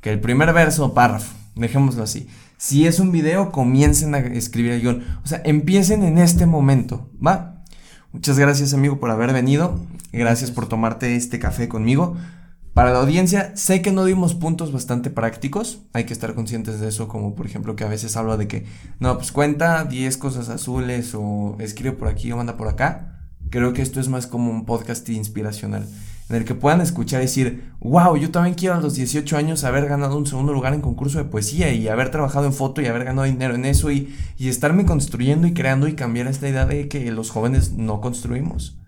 [0.00, 1.32] Que el primer verso, párrafo.
[1.54, 2.26] Dejémoslo así.
[2.56, 5.04] Si es un video, comiencen a escribir el guion.
[5.22, 7.62] O sea, empiecen en este momento, ¿va?
[8.10, 9.80] Muchas gracias, amigo, por haber venido.
[10.12, 12.16] Gracias por tomarte este café conmigo.
[12.74, 16.88] Para la audiencia, sé que no dimos puntos bastante prácticos, hay que estar conscientes de
[16.88, 18.66] eso, como por ejemplo que a veces hablo de que,
[18.98, 23.28] no, pues cuenta 10 cosas azules o escribe por aquí o manda por acá.
[23.48, 25.86] Creo que esto es más como un podcast inspiracional,
[26.28, 29.62] en el que puedan escuchar y decir, wow, yo también quiero a los 18 años
[29.62, 32.86] haber ganado un segundo lugar en concurso de poesía y haber trabajado en foto y
[32.86, 36.66] haber ganado dinero en eso y, y estarme construyendo y creando y cambiar esta idea
[36.66, 38.80] de que los jóvenes no construimos.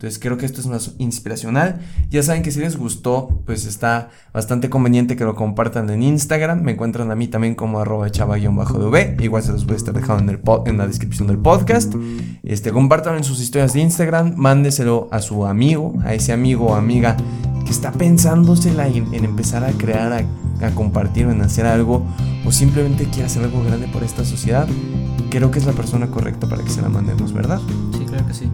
[0.00, 1.78] Entonces creo que esto es más inspiracional.
[2.08, 6.62] Ya saben que si les gustó, pues está bastante conveniente que lo compartan en Instagram.
[6.62, 9.22] Me encuentran a mí también como arroba chava-dv.
[9.22, 11.94] Igual se los voy a estar dejando en, el en la descripción del podcast.
[12.42, 14.36] Este, compartan en sus historias de Instagram.
[14.36, 17.18] Mándeselo a su amigo, a ese amigo o amiga
[17.66, 20.24] que está pensándosela en, en empezar a crear,
[20.62, 22.06] a, compartir en hacer algo.
[22.46, 24.66] O simplemente quiere hacer algo grande por esta sociedad.
[25.28, 27.60] Creo que es la persona correcta para que se la mandemos, ¿verdad?
[27.98, 28.48] Sí, creo que sí.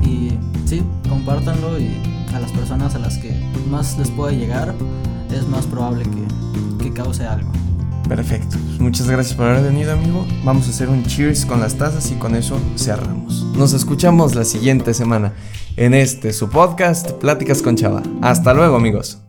[0.00, 1.90] Y sí, compártanlo y
[2.34, 3.32] a las personas a las que
[3.70, 4.74] más les pueda llegar
[5.34, 7.50] es más probable que, que cause algo.
[8.08, 8.56] Perfecto.
[8.78, 10.26] Muchas gracias por haber venido, amigo.
[10.44, 13.44] Vamos a hacer un cheers con las tazas y con eso cerramos.
[13.56, 15.32] Nos escuchamos la siguiente semana
[15.76, 18.02] en este su podcast Pláticas con Chava.
[18.22, 19.25] Hasta luego, amigos.